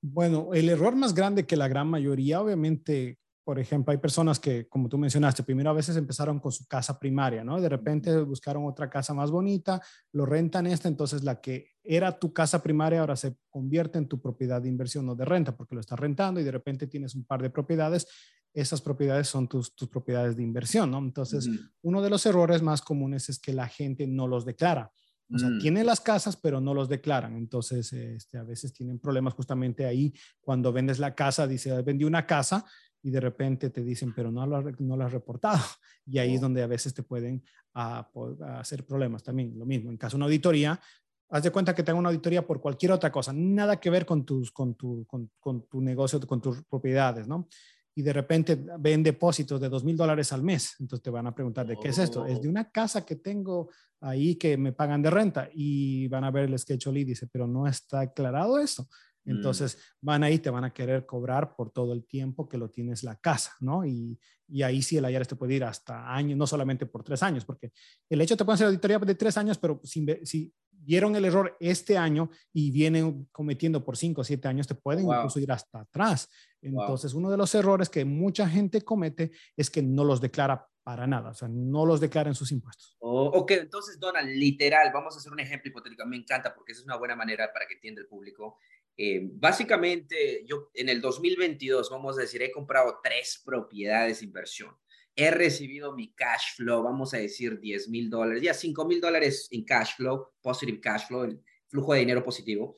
[0.00, 3.18] Bueno, el error más grande que la gran mayoría, obviamente,
[3.50, 7.00] por ejemplo, hay personas que, como tú mencionaste, primero a veces empezaron con su casa
[7.00, 7.60] primaria, ¿no?
[7.60, 9.82] De repente buscaron otra casa más bonita,
[10.12, 14.20] lo rentan esta, entonces la que era tu casa primaria ahora se convierte en tu
[14.20, 17.24] propiedad de inversión o de renta, porque lo estás rentando y de repente tienes un
[17.24, 18.06] par de propiedades,
[18.54, 20.98] esas propiedades son tus, tus propiedades de inversión, ¿no?
[20.98, 21.48] Entonces,
[21.82, 24.92] uno de los errores más comunes es que la gente no los declara.
[25.32, 25.58] O sea, mm.
[25.60, 27.36] tienen las casas, pero no los declaran.
[27.36, 30.12] Entonces, este, a veces tienen problemas justamente ahí.
[30.40, 32.66] Cuando vendes la casa, dice, vendí una casa,
[33.02, 35.58] y de repente te dicen, pero no lo, no lo has reportado.
[36.06, 37.44] Y ahí es donde a veces te pueden
[37.74, 38.10] ah,
[38.58, 39.56] hacer problemas también.
[39.56, 40.80] Lo mismo, en caso de una auditoría,
[41.28, 44.24] haz de cuenta que tengo una auditoría por cualquier otra cosa, nada que ver con,
[44.24, 47.48] tus, con, tu, con, con tu negocio, con tus propiedades, ¿no?
[47.94, 50.76] Y de repente ven depósitos de dos mil dólares al mes.
[50.80, 52.24] Entonces te van a preguntar, ¿de qué es esto?
[52.24, 52.50] Es de oh.
[52.50, 53.68] una casa que tengo
[54.00, 57.46] ahí que me pagan de renta y van a ver el schedule y dice, pero
[57.46, 58.88] no está aclarado eso.
[59.24, 59.30] Mm.
[59.30, 63.02] Entonces van ahí, te van a querer cobrar por todo el tiempo que lo tienes
[63.02, 63.84] la casa, ¿no?
[63.84, 64.18] Y,
[64.48, 67.44] y ahí sí el IRS te puede ir hasta años, no solamente por tres años,
[67.44, 67.72] porque
[68.08, 71.56] el hecho te puede hacer auditoría de tres años, pero si, si vieron el error
[71.60, 75.80] este año y vienen cometiendo por cinco o siete años, te pueden incluso ir hasta
[75.80, 76.28] atrás.
[76.62, 81.06] Entonces, uno de los errores que mucha gente comete es que no los declara para
[81.06, 82.96] nada, o sea, no los declara en sus impuestos.
[83.00, 86.80] Oh, ok, entonces, Donald, literal, vamos a hacer un ejemplo hipotético, me encanta porque esa
[86.80, 88.58] es una buena manera para que entienda el público.
[89.02, 94.76] Eh, básicamente, yo en el 2022, vamos a decir, he comprado tres propiedades de inversión.
[95.16, 99.48] he recibido mi cash flow, vamos a decir 10 mil dólares, ya 5 mil dólares
[99.52, 102.76] en cash flow, positive cash flow, el flujo de dinero positivo.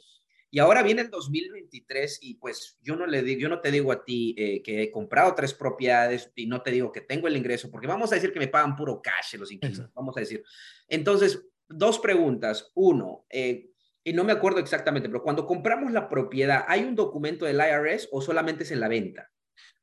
[0.49, 3.91] Y ahora viene el 2023 y pues yo no le digo, yo no te digo
[3.91, 7.37] a ti eh, que he comprado tres propiedades y no te digo que tengo el
[7.37, 10.45] ingreso, porque vamos a decir que me pagan puro cash los inquilinos, vamos a decir.
[10.87, 12.71] Entonces, dos preguntas.
[12.75, 13.72] Uno, eh,
[14.05, 18.09] y no me acuerdo exactamente, pero cuando compramos la propiedad, ¿hay un documento del IRS
[18.13, 19.29] o solamente es en la venta?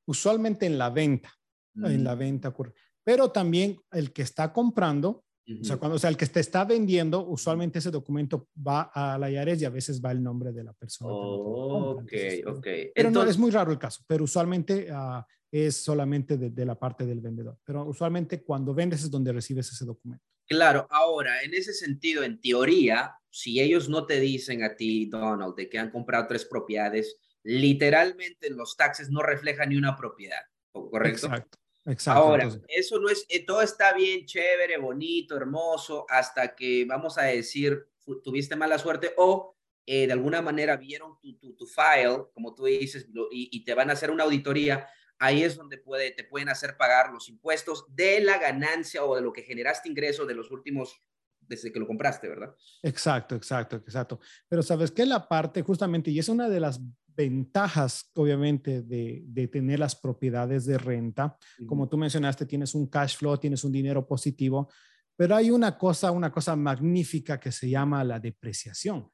[0.06, 1.32] Usualmente en la venta,
[1.76, 2.20] en la mm.
[2.20, 2.74] venta ocurre.
[3.04, 5.24] Pero también el que está comprando
[5.60, 9.18] o, sea, cuando, o sea, el que te está vendiendo, usualmente ese documento va a
[9.18, 11.12] la IARES y a veces va el nombre de la persona.
[11.12, 12.14] ok,
[12.46, 12.68] ok.
[12.94, 16.78] Pero no, es muy raro el caso, pero usualmente uh, es solamente de, de, la
[16.78, 17.58] parte del vendedor.
[17.64, 20.24] Pero usualmente cuando vendes es donde recibes ese documento.
[20.50, 25.56] Claro, ahora, en ese sentido, en teoría, si ellos no te dicen a ti, Donald,
[25.56, 30.42] de que han comprado tres propiedades, literalmente los taxes no reflejan ni una propiedad,
[30.72, 31.28] ¿correcto?
[31.28, 31.60] Exacto.
[31.86, 37.18] Exacto, Ahora, eso no es, eh, todo está bien, chévere, bonito, hermoso, hasta que vamos
[37.18, 37.88] a decir,
[38.24, 42.66] tuviste mala suerte o eh, de alguna manera vieron tu, tu, tu file, como tú
[42.66, 44.88] dices, y, y, te van a hacer una auditoría,
[45.20, 49.22] ahí es donde puede, te pueden hacer pagar los impuestos de la ganancia o de
[49.22, 51.02] lo que generaste ingreso de los últimos
[51.42, 52.56] desde que lo compraste, ¿verdad?
[52.84, 54.20] Exacto, exacto, exacto.
[54.48, 59.80] Pero sabes que la parte justamente, y es una de las ventajas, obviamente, de, tener
[59.80, 61.36] las propiedades de renta.
[61.68, 64.72] Como tú mencionaste, tienes un cash flow, tienes un dinero positivo,
[65.18, 69.12] pero hay una cosa, una cosa magnífica que se llama la depreciación.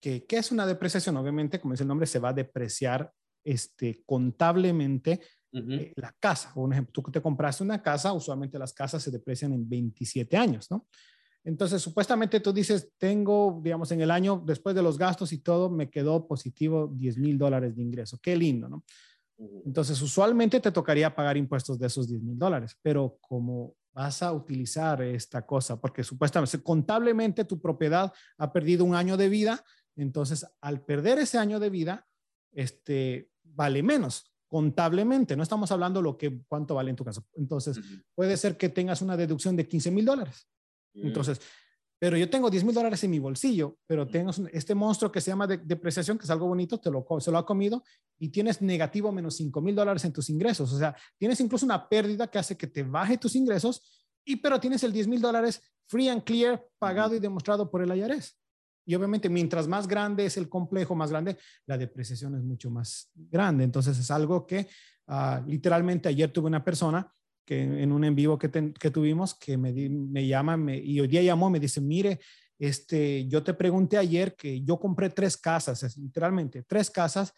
[0.00, 1.16] ¿Qué, es una depreciación?
[1.16, 3.12] Obviamente, como dice el nombre, se va a depreciar
[3.44, 5.20] este, contablemente
[5.52, 6.52] eh, la casa.
[6.54, 10.70] Por ejemplo, tú te compraste una casa, usualmente las casas se deprecian en 27 años,
[10.70, 10.86] ¿no?
[11.44, 15.70] Entonces, supuestamente tú dices, tengo, digamos, en el año, después de los gastos y todo,
[15.70, 18.18] me quedó positivo 10 mil dólares de ingreso.
[18.20, 18.84] Qué lindo, ¿no?
[19.64, 24.32] Entonces, usualmente te tocaría pagar impuestos de esos 10 mil dólares, pero como vas a
[24.32, 29.64] utilizar esta cosa, porque supuestamente, contablemente tu propiedad ha perdido un año de vida,
[29.96, 32.07] entonces al perder ese año de vida,
[32.52, 37.24] este, vale menos contablemente, no estamos hablando lo que cuánto vale en tu caso.
[37.34, 37.78] Entonces,
[38.14, 40.48] puede ser que tengas una deducción de 15 mil dólares.
[40.94, 41.08] Mm.
[41.08, 41.40] Entonces,
[42.00, 45.30] pero yo tengo 10 mil dólares en mi bolsillo, pero tengo este monstruo que se
[45.30, 47.82] llama depreciación, que es algo bonito, te lo, se lo ha comido
[48.18, 50.72] y tienes negativo menos 5 mil dólares en tus ingresos.
[50.72, 54.60] O sea, tienes incluso una pérdida que hace que te baje tus ingresos, y pero
[54.60, 58.37] tienes el 10 mil dólares free and clear, pagado y demostrado por el IRS.
[58.88, 61.36] Y obviamente, mientras más grande es el complejo, más grande,
[61.66, 63.62] la depreciación es mucho más grande.
[63.62, 64.66] Entonces, es algo que
[65.08, 67.12] ah, literalmente ayer tuve una persona
[67.44, 71.08] que en un en vivo que, que tuvimos, que me, me llama me, y hoy
[71.08, 72.18] día llamó, me dice, mire,
[72.58, 77.34] este, yo te pregunté ayer que yo compré tres casas, literalmente tres casas,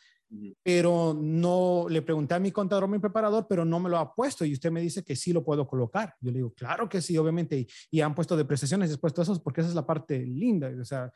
[0.62, 4.44] pero no le pregunté a mi contador, mi preparador, pero no me lo ha puesto
[4.44, 6.14] y usted me dice que sí lo puedo colocar.
[6.20, 9.42] Yo le digo, claro que sí, obviamente, y, y han puesto depreciaciones después de eso,
[9.42, 11.12] porque esa es la parte linda, o sea,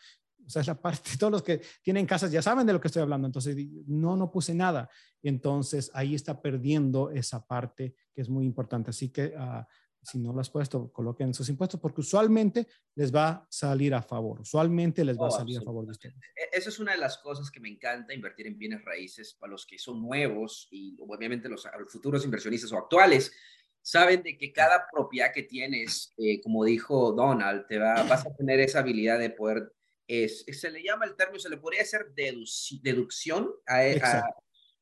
[0.46, 2.88] o sea, es la parte, todos los que tienen casas ya saben de lo que
[2.88, 3.26] estoy hablando.
[3.26, 4.88] Entonces, no, no puse nada.
[5.22, 8.90] Entonces, ahí está perdiendo esa parte que es muy importante.
[8.90, 9.64] Así que, uh,
[10.04, 14.02] si no lo has puesto, coloquen sus impuestos porque usualmente les va a salir a
[14.02, 14.40] favor.
[14.40, 16.16] Usualmente les va a oh, salir a favor de ustedes.
[16.36, 19.52] E, esa es una de las cosas que me encanta invertir en bienes raíces para
[19.52, 23.32] los que son nuevos y obviamente los, futuros inversionistas o actuales
[23.80, 28.34] saben de que cada propiedad que tienes, eh, como dijo Donald, te va, vas a
[28.34, 29.72] tener esa habilidad de poder
[30.06, 33.50] es, se le llama el término, se le podría hacer deducción.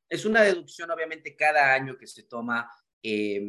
[0.08, 2.70] es una deducción, obviamente, cada año que se toma,
[3.02, 3.40] eh,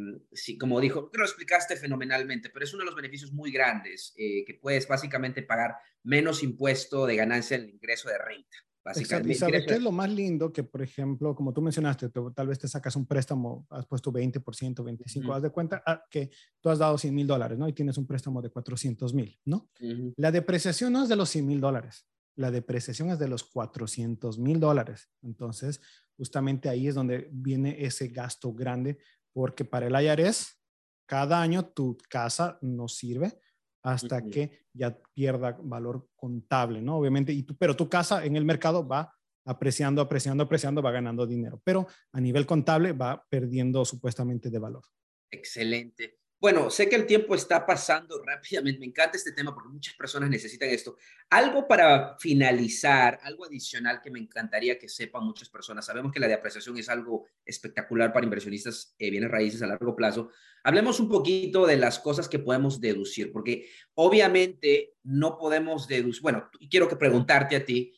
[0.58, 4.54] como dijo, lo explicaste fenomenalmente, pero es uno de los beneficios muy grandes, eh, que
[4.54, 8.56] puedes básicamente pagar menos impuesto de ganancia en el ingreso de renta.
[8.84, 9.28] Exacto.
[9.28, 10.52] ¿Y sabes qué es lo más lindo?
[10.52, 14.42] Que, por ejemplo, como tú mencionaste, tal vez te sacas un préstamo, has puesto 20%,
[14.42, 16.30] 25%, haz de cuenta ah, que
[16.60, 17.66] tú has dado 100 mil dólares, ¿no?
[17.68, 19.70] Y tienes un préstamo de 400 mil, ¿no?
[20.16, 22.06] La depreciación no es de los 100 mil dólares,
[22.36, 25.08] la depreciación es de los 400 mil dólares.
[25.22, 25.80] Entonces,
[26.16, 28.98] justamente ahí es donde viene ese gasto grande,
[29.32, 30.58] porque para el IRS,
[31.06, 33.38] cada año tu casa no sirve
[33.84, 36.96] hasta que ya pierda valor contable, ¿no?
[36.96, 39.14] Obviamente, y pero tu casa en el mercado va
[39.44, 44.84] apreciando, apreciando, apreciando, va ganando dinero, pero a nivel contable va perdiendo supuestamente de valor.
[45.30, 46.18] Excelente.
[46.44, 48.78] Bueno, sé que el tiempo está pasando rápidamente.
[48.78, 50.98] Me encanta este tema porque muchas personas necesitan esto.
[51.30, 55.86] Algo para finalizar, algo adicional que me encantaría que sepan muchas personas.
[55.86, 60.32] Sabemos que la depreciación es algo espectacular para inversionistas eh, bienes raíces a largo plazo.
[60.64, 66.20] Hablemos un poquito de las cosas que podemos deducir, porque obviamente no podemos deducir.
[66.20, 67.94] Bueno, quiero que preguntarte a ti.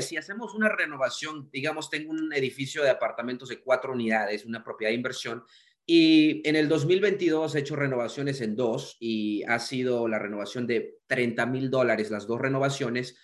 [0.00, 4.90] Si hacemos una renovación, digamos, tengo un edificio de apartamentos de cuatro unidades, una propiedad
[4.90, 5.44] de inversión,
[5.90, 10.98] Y en el 2022 he hecho renovaciones en dos y ha sido la renovación de
[11.06, 13.16] 30 mil dólares, las dos renovaciones.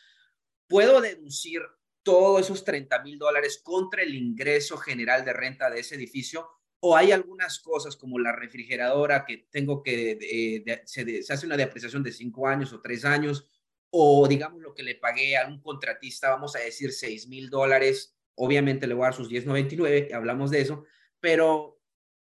[0.67, 1.61] Puedo deducir
[2.03, 6.49] todos esos 30 mil dólares contra el ingreso general de renta de ese edificio
[6.81, 12.03] o hay algunas cosas como la refrigeradora que tengo que, se, se, hace una depreciación
[12.03, 13.47] de cinco años o tres años,
[13.91, 18.17] o digamos lo que le pagué a un contratista, vamos a decir 6 mil dólares,
[18.37, 20.85] obviamente le voy a dar sus 10.99, hablamos de eso,
[21.21, 21.74] pero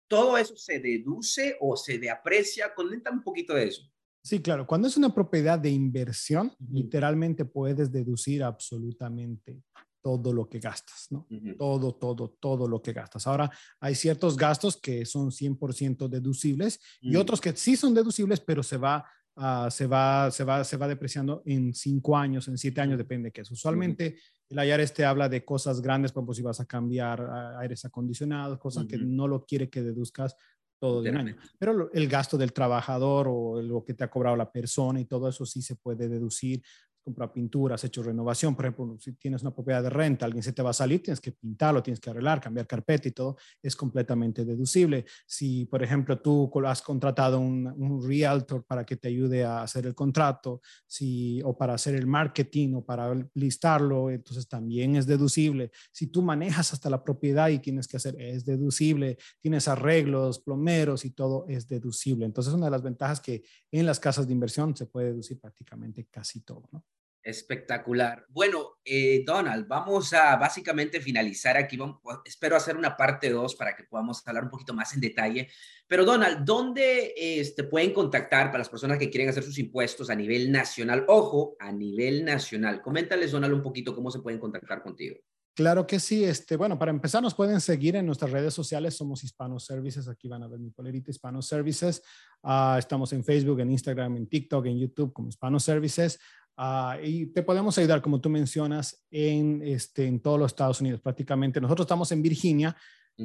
[0.09, 3.83] todo eso se deduce o se deaprecia, comenta un poquito de eso.
[4.23, 4.67] Sí, claro.
[4.67, 9.63] Cuando es una propiedad de inversión, literalmente puedes deducir absolutamente
[10.03, 11.27] todo lo que gastas, ¿no?
[11.59, 13.27] Todo, todo, todo lo que gastas.
[13.27, 13.51] Ahora,
[13.81, 18.77] hay ciertos gastos que son 100% deducibles y otros que sí son deducibles, pero se
[18.77, 19.05] va,
[19.39, 23.29] uh, se, va, se, va, se va depreciando en cinco años, en siete años, depende
[23.29, 23.51] de qué es.
[23.51, 24.19] Usualmente
[24.49, 28.87] el IRS te habla de cosas grandes, como si vas a cambiar aires acondicionados, cosas
[28.87, 30.35] que no lo quiere que deduzcas
[30.79, 31.37] todo de un año.
[31.59, 35.29] Pero el gasto del trabajador o lo que te ha cobrado la persona y todo
[35.29, 36.63] eso sí se puede deducir
[37.09, 40.63] comprar pinturas, hecho renovación, por ejemplo, si tienes una propiedad de renta, alguien se te
[40.63, 44.45] va a salir, tienes que pintarlo, tienes que arreglar, cambiar carpeta y todo, es completamente
[44.45, 45.07] deducible.
[45.27, 49.87] Si, por ejemplo, tú has contratado un, un realtor para que te ayude a hacer
[49.87, 55.71] el contrato, si, o para hacer el marketing o para listarlo, entonces también es deducible.
[55.93, 59.17] Si tú manejas hasta la propiedad y tienes que hacer, es deducible.
[59.41, 62.27] Tienes arreglos, plomeros y todo es deducible.
[62.27, 66.07] Entonces, una de las ventajas que en las casas de inversión se puede deducir prácticamente
[66.11, 66.85] casi todo, ¿no?
[67.29, 68.25] Espectacular.
[68.31, 71.79] Bueno, eh, Donald, vamos a básicamente finalizar aquí.
[72.25, 75.51] espero hacer una parte 2 para que podamos hablar un poquito más en detalle.
[75.87, 80.15] Pero Donald, ¿dónde este, pueden contactar para las personas que quieren hacer sus impuestos a
[80.15, 81.05] nivel nacional?
[81.07, 82.81] Ojo, a nivel nacional.
[82.81, 85.19] Coméntales, Donald, un poquito cómo se pueden contactar contigo.
[85.55, 86.25] Claro que sí.
[86.25, 88.97] Este, bueno, para empezar, nos pueden seguir en nuestras redes sociales.
[88.97, 90.09] Somos Hispano Services.
[90.09, 92.01] Aquí van a ver mi polerita Hispano Services.
[92.43, 96.19] Ah, estamos en Facebook, en Instagram, en TikTok, en YouTube como Hispano Services.
[96.61, 101.01] Ah, y te podemos ayudar, como tú mencionas, en, este, en todos los Estados Unidos
[101.01, 101.61] prácticamente.
[101.61, 102.77] Nosotros estamos en Virginia.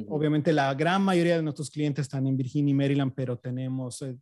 [0.08, 4.16] Obviamente la gran mayoría de nuestros clientes están en Virginia y Maryland, pero tenemos eh,